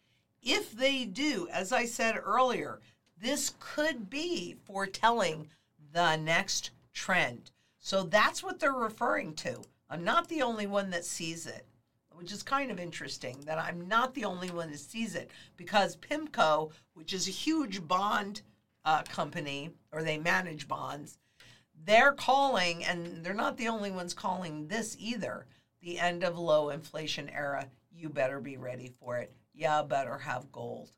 If 0.42 0.72
they 0.72 1.04
do, 1.04 1.50
as 1.52 1.74
I 1.74 1.84
said 1.84 2.18
earlier, 2.24 2.80
this 3.22 3.54
could 3.60 4.10
be 4.10 4.56
foretelling 4.64 5.50
the 5.92 6.16
next 6.16 6.72
trend. 6.94 7.52
So 7.80 8.04
that's 8.04 8.42
what 8.42 8.60
they're 8.60 8.72
referring 8.72 9.34
to. 9.36 9.62
I'm 9.90 10.06
not 10.06 10.30
the 10.30 10.44
only 10.44 10.66
one 10.66 10.90
that 10.92 11.04
sees 11.04 11.46
it, 11.46 11.66
which 12.14 12.32
is 12.32 12.42
kind 12.42 12.72
of 12.72 12.80
interesting 12.80 13.42
that 13.46 13.60
I'm 13.60 13.86
not 13.88 14.14
the 14.14 14.26
only 14.26 14.50
one 14.50 14.72
that 14.72 14.80
sees 14.80 15.14
it 15.14 15.30
because 15.58 15.98
PIMCO, 15.98 16.72
which 16.94 17.12
is 17.12 17.28
a 17.28 17.32
huge 17.32 17.86
bond 17.86 18.42
uh, 18.86 19.04
company, 19.04 19.72
or 19.92 20.04
they 20.04 20.18
manage 20.18 20.68
bonds, 20.68 21.18
they're 21.84 22.14
calling, 22.14 22.84
and 22.86 23.24
they're 23.24 23.34
not 23.34 23.58
the 23.58 23.68
only 23.68 23.92
ones 23.92 24.14
calling 24.14 24.68
this 24.68 24.96
either, 25.00 25.46
the 25.82 26.00
end 26.00 26.24
of 26.24 26.38
low 26.38 26.70
inflation 26.70 27.30
era. 27.30 27.68
You 27.92 28.10
better 28.10 28.40
be 28.40 28.58
ready 28.58 28.94
for 29.00 29.18
it. 29.18 29.34
You 29.54 29.70
better 29.88 30.18
have 30.18 30.52
gold. 30.52 30.92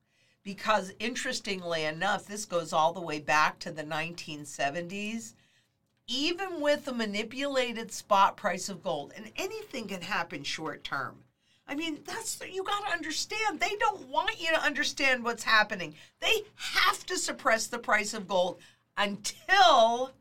Because 0.43 0.93
interestingly 0.99 1.83
enough, 1.83 2.25
this 2.25 2.45
goes 2.45 2.71
all 2.71 2.93
the 2.93 3.01
way 3.01 3.19
back 3.19 3.59
to 3.59 3.71
the 3.71 3.83
1970s. 3.83 5.33
Even 6.07 6.61
with 6.61 6.87
a 6.87 6.93
manipulated 6.93 7.91
spot 7.91 8.37
price 8.37 8.69
of 8.69 8.81
gold, 8.81 9.11
and 9.15 9.31
anything 9.35 9.87
can 9.87 10.01
happen 10.01 10.43
short 10.43 10.83
term. 10.83 11.23
I 11.67 11.75
mean, 11.75 11.99
that's 12.05 12.39
you 12.49 12.63
got 12.63 12.85
to 12.85 12.93
understand. 12.93 13.59
They 13.59 13.75
don't 13.79 14.07
want 14.07 14.41
you 14.41 14.49
to 14.53 14.61
understand 14.61 15.23
what's 15.23 15.43
happening. 15.43 15.95
They 16.21 16.43
have 16.55 17.05
to 17.07 17.17
suppress 17.17 17.67
the 17.67 17.79
price 17.79 18.13
of 18.13 18.27
gold 18.27 18.59
until 18.95 20.11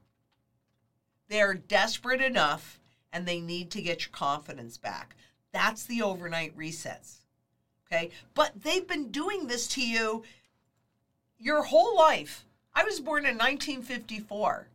they're 1.28 1.54
desperate 1.54 2.20
enough 2.20 2.80
and 3.12 3.26
they 3.26 3.40
need 3.40 3.70
to 3.70 3.82
get 3.82 4.02
your 4.04 4.12
confidence 4.12 4.76
back. 4.76 5.14
That's 5.52 5.84
the 5.84 6.02
overnight 6.02 6.56
resets. 6.56 7.18
Okay? 7.86 8.10
But 8.34 8.62
they've 8.62 8.86
been 8.86 9.10
doing 9.10 9.46
this 9.46 9.68
to 9.68 9.86
you 9.86 10.24
your 11.38 11.62
whole 11.62 11.96
life. 11.96 12.44
I 12.74 12.84
was 12.84 13.00
born 13.00 13.24
in 13.24 13.38
1954. 13.38 14.68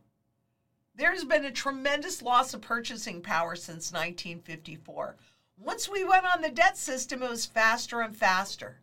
There's 0.94 1.24
been 1.24 1.44
a 1.44 1.50
tremendous 1.50 2.22
loss 2.22 2.52
of 2.52 2.60
purchasing 2.60 3.20
power 3.20 3.56
since 3.56 3.92
1954. 3.92 5.16
Once 5.62 5.88
we 5.88 6.04
went 6.04 6.24
on 6.24 6.42
the 6.42 6.50
debt 6.50 6.76
system, 6.76 7.22
it 7.22 7.30
was 7.30 7.46
faster 7.46 8.00
and 8.00 8.16
faster. 8.16 8.80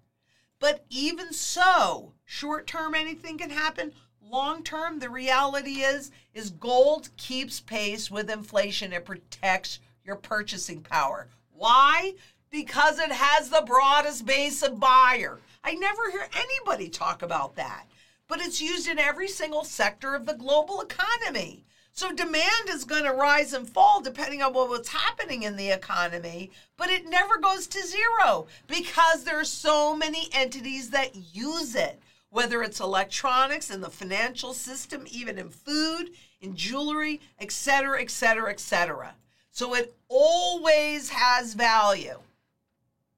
But 0.59 0.85
even 0.89 1.33
so, 1.33 2.13
short 2.25 2.67
term, 2.67 2.95
anything 2.95 3.37
can 3.37 3.49
happen 3.49 3.93
long 4.29 4.63
term, 4.63 4.99
the 4.99 5.09
reality 5.09 5.81
is 5.81 6.11
is 6.33 6.51
gold 6.51 7.09
keeps 7.17 7.59
pace 7.59 8.09
with 8.11 8.29
inflation. 8.29 8.93
It 8.93 9.05
protects 9.05 9.79
your 10.03 10.15
purchasing 10.15 10.81
power. 10.81 11.27
Why? 11.53 12.13
Because 12.51 12.99
it 12.99 13.11
has 13.11 13.49
the 13.49 13.63
broadest 13.65 14.25
base 14.25 14.61
of 14.61 14.79
buyer. 14.79 15.39
I 15.63 15.73
never 15.73 16.09
hear 16.11 16.27
anybody 16.33 16.89
talk 16.89 17.21
about 17.21 17.55
that. 17.55 17.85
But 18.27 18.41
it's 18.41 18.61
used 18.61 18.87
in 18.87 18.99
every 18.99 19.27
single 19.27 19.63
sector 19.63 20.13
of 20.15 20.25
the 20.25 20.35
global 20.35 20.81
economy. 20.81 21.65
So 21.91 22.11
demand 22.13 22.69
is 22.69 22.85
going 22.85 23.03
to 23.03 23.11
rise 23.11 23.53
and 23.53 23.67
fall 23.67 24.01
depending 24.01 24.41
on 24.41 24.53
what's 24.53 24.89
happening 24.89 25.43
in 25.43 25.57
the 25.57 25.69
economy, 25.69 26.51
but 26.77 26.89
it 26.89 27.09
never 27.09 27.37
goes 27.37 27.67
to 27.67 27.85
zero 27.85 28.47
because 28.67 29.23
there 29.23 29.39
are 29.39 29.45
so 29.45 29.95
many 29.95 30.29
entities 30.31 30.91
that 30.91 31.15
use 31.15 31.75
it 31.75 31.99
whether 32.29 32.61
it's 32.61 32.79
electronics 32.79 33.69
in 33.69 33.81
the 33.81 33.89
financial 33.89 34.53
system, 34.53 35.05
even 35.09 35.37
in 35.37 35.49
food, 35.49 36.11
in 36.41 36.55
jewelry, 36.55 37.19
etc., 37.39 38.01
etc., 38.01 38.51
etc. 38.51 39.15
So 39.51 39.73
it 39.73 39.95
always 40.07 41.09
has 41.09 41.53
value. 41.53 42.19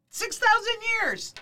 6,000 0.10 0.74
years. 1.02 1.34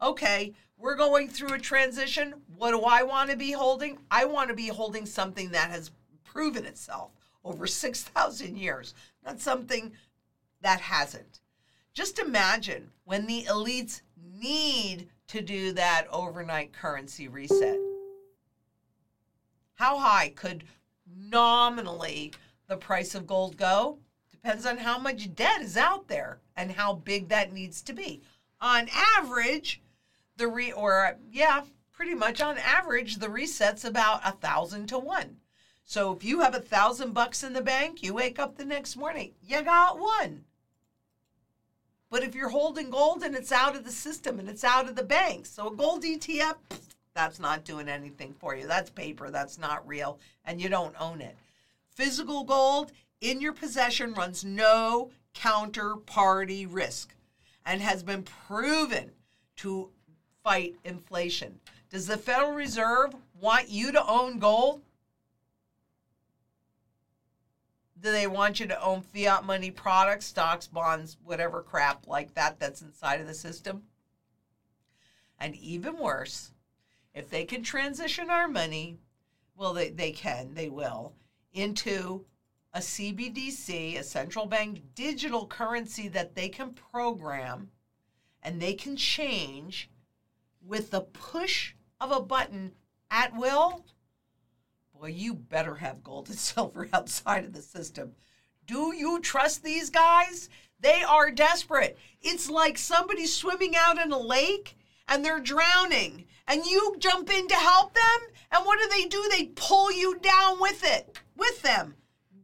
Okay, 0.00 0.54
we're 0.76 0.96
going 0.96 1.28
through 1.28 1.54
a 1.54 1.58
transition. 1.58 2.34
What 2.56 2.70
do 2.70 2.82
I 2.82 3.02
want 3.02 3.30
to 3.30 3.36
be 3.36 3.52
holding? 3.52 3.98
I 4.10 4.24
want 4.24 4.48
to 4.48 4.54
be 4.54 4.68
holding 4.68 5.06
something 5.06 5.50
that 5.50 5.70
has 5.70 5.90
proven 6.32 6.66
itself 6.66 7.12
over 7.44 7.66
6,000 7.66 8.56
years, 8.56 8.94
not 9.24 9.40
something 9.40 9.92
that 10.60 10.80
hasn't. 10.80 11.40
Just 11.94 12.18
imagine 12.18 12.90
when 13.04 13.26
the 13.26 13.44
elites 13.44 14.02
need 14.16 15.08
to 15.28 15.40
do 15.40 15.72
that 15.72 16.06
overnight 16.10 16.72
currency 16.72 17.28
reset? 17.28 17.78
How 19.74 19.98
high 19.98 20.30
could 20.30 20.64
nominally 21.06 22.32
the 22.66 22.76
price 22.76 23.14
of 23.14 23.26
gold 23.26 23.56
go? 23.56 23.98
Depends 24.30 24.66
on 24.66 24.78
how 24.78 24.98
much 24.98 25.34
debt 25.34 25.62
is 25.62 25.76
out 25.76 26.08
there 26.08 26.40
and 26.56 26.72
how 26.72 26.94
big 26.94 27.28
that 27.28 27.52
needs 27.52 27.82
to 27.82 27.92
be. 27.92 28.22
On 28.60 28.88
average, 29.16 29.80
the 30.36 30.48
re 30.48 30.72
or 30.72 31.16
yeah, 31.30 31.62
pretty 31.92 32.14
much 32.14 32.40
on 32.40 32.58
average, 32.58 33.16
the 33.16 33.28
reset's 33.28 33.84
about 33.84 34.20
a 34.24 34.32
thousand 34.32 34.86
to 34.88 34.98
one. 34.98 35.36
So 35.88 36.12
if 36.12 36.22
you 36.22 36.40
have 36.40 36.54
a 36.54 36.60
thousand 36.60 37.14
bucks 37.14 37.42
in 37.42 37.54
the 37.54 37.62
bank, 37.62 38.02
you 38.02 38.12
wake 38.12 38.38
up 38.38 38.58
the 38.58 38.64
next 38.66 38.94
morning, 38.94 39.32
you 39.42 39.62
got 39.62 39.98
one. 39.98 40.44
But 42.10 42.22
if 42.22 42.34
you're 42.34 42.50
holding 42.50 42.90
gold 42.90 43.22
and 43.22 43.34
it's 43.34 43.52
out 43.52 43.74
of 43.74 43.84
the 43.84 43.90
system 43.90 44.38
and 44.38 44.50
it's 44.50 44.64
out 44.64 44.86
of 44.86 44.96
the 44.96 45.02
bank, 45.02 45.46
so 45.46 45.68
a 45.68 45.74
gold 45.74 46.04
ETF, 46.04 46.56
that's 47.14 47.40
not 47.40 47.64
doing 47.64 47.88
anything 47.88 48.34
for 48.38 48.54
you. 48.54 48.66
That's 48.66 48.90
paper, 48.90 49.30
that's 49.30 49.56
not 49.56 49.88
real, 49.88 50.18
and 50.44 50.60
you 50.60 50.68
don't 50.68 50.94
own 51.00 51.22
it. 51.22 51.34
Physical 51.94 52.44
gold 52.44 52.92
in 53.22 53.40
your 53.40 53.54
possession 53.54 54.12
runs 54.12 54.44
no 54.44 55.10
counterparty 55.34 56.66
risk 56.70 57.14
and 57.64 57.80
has 57.80 58.02
been 58.02 58.24
proven 58.24 59.10
to 59.56 59.88
fight 60.44 60.76
inflation. 60.84 61.58
Does 61.88 62.06
the 62.06 62.18
Federal 62.18 62.52
Reserve 62.52 63.14
want 63.40 63.70
you 63.70 63.90
to 63.90 64.06
own 64.06 64.38
gold? 64.38 64.82
Do 68.00 68.12
they 68.12 68.26
want 68.26 68.60
you 68.60 68.66
to 68.66 68.82
own 68.82 69.02
fiat 69.02 69.44
money 69.44 69.70
products, 69.70 70.26
stocks, 70.26 70.66
bonds, 70.66 71.16
whatever 71.24 71.62
crap 71.62 72.06
like 72.06 72.34
that 72.34 72.60
that's 72.60 72.82
inside 72.82 73.20
of 73.20 73.26
the 73.26 73.34
system? 73.34 73.82
And 75.40 75.54
even 75.56 75.98
worse, 75.98 76.52
if 77.14 77.30
they 77.30 77.44
can 77.44 77.62
transition 77.62 78.30
our 78.30 78.48
money, 78.48 78.98
well, 79.56 79.72
they, 79.72 79.90
they 79.90 80.12
can, 80.12 80.54
they 80.54 80.68
will, 80.68 81.12
into 81.52 82.24
a 82.72 82.80
CBDC, 82.80 83.98
a 83.98 84.04
central 84.04 84.46
bank 84.46 84.82
digital 84.94 85.46
currency 85.46 86.08
that 86.08 86.34
they 86.34 86.48
can 86.48 86.72
program 86.72 87.70
and 88.42 88.60
they 88.60 88.74
can 88.74 88.96
change 88.96 89.90
with 90.64 90.90
the 90.90 91.00
push 91.00 91.74
of 92.00 92.12
a 92.12 92.20
button 92.20 92.72
at 93.10 93.36
will 93.36 93.84
well, 94.98 95.10
you 95.10 95.34
better 95.34 95.76
have 95.76 96.02
gold 96.02 96.28
and 96.28 96.38
silver 96.38 96.88
outside 96.92 97.44
of 97.44 97.52
the 97.52 97.62
system. 97.62 98.12
Do 98.66 98.94
you 98.94 99.20
trust 99.20 99.62
these 99.62 99.90
guys? 99.90 100.48
They 100.80 101.02
are 101.02 101.30
desperate. 101.30 101.98
It's 102.20 102.50
like 102.50 102.78
somebody 102.78 103.26
swimming 103.26 103.74
out 103.76 103.98
in 104.00 104.12
a 104.12 104.18
lake 104.18 104.76
and 105.08 105.24
they're 105.24 105.40
drowning, 105.40 106.26
and 106.46 106.66
you 106.66 106.96
jump 106.98 107.30
in 107.30 107.48
to 107.48 107.54
help 107.54 107.94
them. 107.94 108.28
And 108.52 108.66
what 108.66 108.78
do 108.78 108.88
they 108.88 109.06
do? 109.06 109.26
They 109.30 109.46
pull 109.56 109.90
you 109.90 110.18
down 110.18 110.60
with 110.60 110.84
it, 110.84 111.18
with 111.34 111.62
them. 111.62 111.94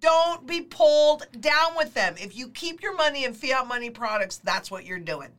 Don't 0.00 0.46
be 0.46 0.62
pulled 0.62 1.26
down 1.40 1.76
with 1.76 1.94
them. 1.94 2.14
If 2.18 2.36
you 2.36 2.48
keep 2.48 2.82
your 2.82 2.96
money 2.96 3.24
in 3.24 3.34
fiat 3.34 3.66
money 3.66 3.90
products, 3.90 4.38
that's 4.38 4.70
what 4.70 4.84
you're 4.84 4.98
doing. 4.98 5.30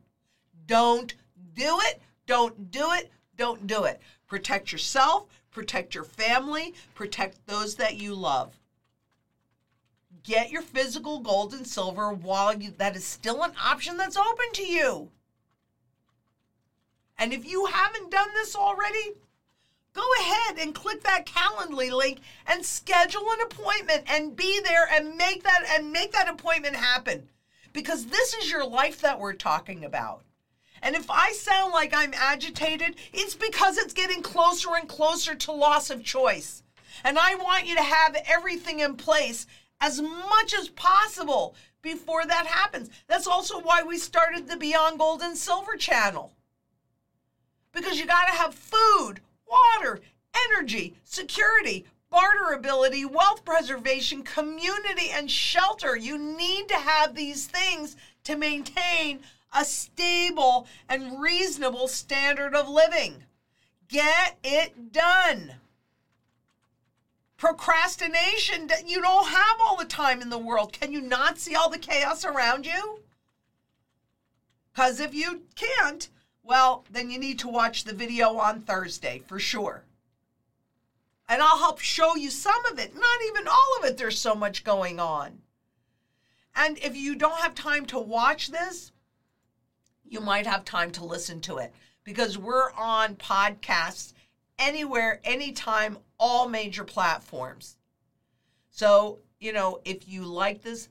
Don't 0.66 1.14
do 1.54 1.78
it. 1.82 2.00
Don't 2.26 2.70
do 2.70 2.92
it. 2.92 3.10
Don't 3.36 3.66
do 3.66 3.84
it. 3.84 4.00
Protect 4.26 4.72
yourself, 4.72 5.26
protect 5.56 5.94
your 5.94 6.04
family, 6.04 6.74
protect 6.94 7.46
those 7.46 7.76
that 7.76 7.96
you 7.96 8.14
love. 8.14 8.58
Get 10.22 10.50
your 10.50 10.60
physical 10.60 11.20
gold 11.20 11.54
and 11.54 11.66
silver 11.66 12.12
while 12.12 12.54
you, 12.54 12.74
that 12.76 12.94
is 12.94 13.06
still 13.06 13.42
an 13.42 13.52
option 13.58 13.96
that's 13.96 14.18
open 14.18 14.52
to 14.52 14.62
you. 14.62 15.08
And 17.18 17.32
if 17.32 17.46
you 17.46 17.64
haven't 17.64 18.10
done 18.10 18.28
this 18.34 18.54
already, 18.54 19.14
go 19.94 20.04
ahead 20.20 20.58
and 20.58 20.74
click 20.74 21.02
that 21.04 21.24
Calendly 21.24 21.90
link 21.90 22.20
and 22.46 22.62
schedule 22.62 23.26
an 23.30 23.40
appointment 23.40 24.04
and 24.08 24.36
be 24.36 24.60
there 24.60 24.86
and 24.92 25.16
make 25.16 25.42
that 25.44 25.64
and 25.70 25.90
make 25.90 26.12
that 26.12 26.28
appointment 26.28 26.76
happen. 26.76 27.30
Because 27.72 28.04
this 28.04 28.34
is 28.34 28.50
your 28.50 28.66
life 28.66 29.00
that 29.00 29.18
we're 29.18 29.32
talking 29.32 29.86
about. 29.86 30.25
And 30.86 30.94
if 30.94 31.10
I 31.10 31.32
sound 31.32 31.72
like 31.72 31.92
I'm 31.92 32.14
agitated, 32.14 32.94
it's 33.12 33.34
because 33.34 33.76
it's 33.76 33.92
getting 33.92 34.22
closer 34.22 34.68
and 34.76 34.88
closer 34.88 35.34
to 35.34 35.50
loss 35.50 35.90
of 35.90 36.04
choice. 36.04 36.62
And 37.02 37.18
I 37.18 37.34
want 37.34 37.66
you 37.66 37.74
to 37.74 37.82
have 37.82 38.16
everything 38.24 38.78
in 38.78 38.94
place 38.94 39.48
as 39.80 40.00
much 40.00 40.54
as 40.54 40.68
possible 40.68 41.56
before 41.82 42.24
that 42.24 42.46
happens. 42.46 42.88
That's 43.08 43.26
also 43.26 43.58
why 43.58 43.82
we 43.82 43.98
started 43.98 44.46
the 44.46 44.56
Beyond 44.56 45.00
Gold 45.00 45.22
and 45.22 45.36
Silver 45.36 45.74
channel. 45.74 46.34
Because 47.72 47.98
you 47.98 48.06
got 48.06 48.26
to 48.26 48.34
have 48.34 48.54
food, 48.54 49.18
water, 49.44 49.98
energy, 50.52 50.94
security, 51.02 51.84
barterability, 52.12 53.04
wealth 53.10 53.44
preservation, 53.44 54.22
community, 54.22 55.10
and 55.12 55.28
shelter. 55.28 55.96
You 55.96 56.16
need 56.16 56.68
to 56.68 56.76
have 56.76 57.16
these 57.16 57.46
things 57.46 57.96
to 58.22 58.36
maintain 58.36 59.18
a 59.56 59.64
stable 59.64 60.68
and 60.88 61.20
reasonable 61.20 61.88
standard 61.88 62.54
of 62.54 62.68
living. 62.68 63.24
Get 63.88 64.38
it 64.44 64.92
done. 64.92 65.54
Procrastination, 67.38 68.70
you 68.84 69.00
don't 69.00 69.28
have 69.28 69.56
all 69.60 69.76
the 69.76 69.84
time 69.84 70.20
in 70.20 70.28
the 70.28 70.38
world. 70.38 70.72
Can 70.72 70.92
you 70.92 71.00
not 71.00 71.38
see 71.38 71.54
all 71.54 71.70
the 71.70 71.78
chaos 71.78 72.24
around 72.24 72.66
you? 72.66 73.00
Because 74.72 75.00
if 75.00 75.14
you 75.14 75.42
can't, 75.54 76.08
well, 76.42 76.84
then 76.90 77.10
you 77.10 77.18
need 77.18 77.38
to 77.38 77.48
watch 77.48 77.84
the 77.84 77.94
video 77.94 78.36
on 78.36 78.60
Thursday 78.60 79.22
for 79.26 79.38
sure. 79.38 79.84
And 81.28 81.42
I'll 81.42 81.58
help 81.58 81.80
show 81.80 82.14
you 82.14 82.30
some 82.30 82.64
of 82.66 82.78
it, 82.78 82.94
not 82.94 83.22
even 83.28 83.48
all 83.48 83.78
of 83.78 83.84
it. 83.84 83.96
There's 83.96 84.18
so 84.18 84.34
much 84.34 84.64
going 84.64 85.00
on. 85.00 85.38
And 86.54 86.78
if 86.78 86.96
you 86.96 87.14
don't 87.14 87.40
have 87.40 87.54
time 87.54 87.86
to 87.86 87.98
watch 87.98 88.48
this, 88.48 88.92
you 90.08 90.20
might 90.20 90.46
have 90.46 90.64
time 90.64 90.90
to 90.92 91.04
listen 91.04 91.40
to 91.42 91.58
it 91.58 91.72
because 92.04 92.38
we're 92.38 92.72
on 92.72 93.16
podcasts 93.16 94.12
anywhere, 94.58 95.20
anytime, 95.24 95.98
all 96.18 96.48
major 96.48 96.84
platforms. 96.84 97.76
So, 98.70 99.18
you 99.40 99.52
know, 99.52 99.80
if 99.84 100.08
you 100.08 100.22
like 100.22 100.62
this, 100.62 100.88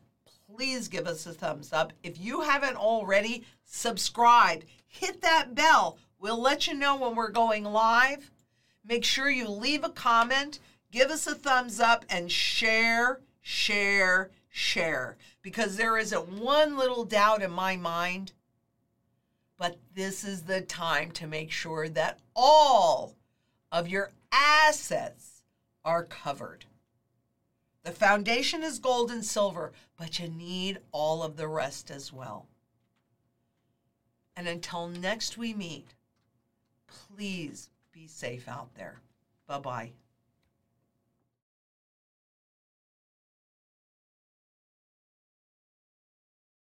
please 0.47 0.88
give 0.88 1.07
us 1.07 1.26
a 1.26 1.34
thumbs 1.34 1.74
up. 1.74 1.93
If 2.03 2.20
you 2.20 2.41
haven't 2.41 2.76
already, 2.76 3.45
subscribe, 3.63 4.63
hit 4.88 5.22
that 5.22 5.55
bell. 5.55 5.97
We'll 6.20 6.41
let 6.41 6.68
you 6.68 6.74
know 6.74 6.95
when 6.95 7.16
we're 7.16 7.32
going 7.32 7.63
live. 7.63 8.32
Make 8.84 9.03
sure 9.03 9.30
you 9.30 9.47
leave 9.47 9.84
a 9.84 9.89
comment, 9.89 10.59
give 10.91 11.09
us 11.09 11.26
a 11.28 11.36
thumbs 11.36 11.80
up, 11.80 12.05
and 12.09 12.32
share, 12.32 13.22
share, 13.41 14.30
share. 14.49 15.18
Because 15.41 15.76
there 15.76 15.97
isn't 15.97 16.30
one 16.30 16.78
little 16.78 17.03
doubt 17.03 17.41
in 17.41 17.51
my 17.51 17.76
mind, 17.76 18.32
but 19.57 19.77
this 19.93 20.23
is 20.23 20.43
the 20.43 20.61
time 20.61 21.11
to 21.11 21.27
make 21.27 21.51
sure 21.51 21.87
that 21.89 22.19
all 22.35 23.15
of 23.71 23.87
your 23.87 24.11
assets 24.31 25.43
are 25.83 26.03
covered. 26.03 26.65
The 27.83 27.91
foundation 27.91 28.63
is 28.63 28.79
gold 28.79 29.11
and 29.11 29.23
silver, 29.23 29.71
but 29.97 30.19
you 30.19 30.27
need 30.27 30.79
all 30.91 31.21
of 31.21 31.37
the 31.37 31.47
rest 31.47 31.91
as 31.91 32.11
well. 32.11 32.47
And 34.35 34.47
until 34.47 34.87
next 34.87 35.37
we 35.37 35.53
meet, 35.53 35.93
please 36.87 37.69
be 37.91 38.07
safe 38.07 38.47
out 38.47 38.73
there. 38.75 38.99
Bye 39.47 39.59
bye. 39.59 39.91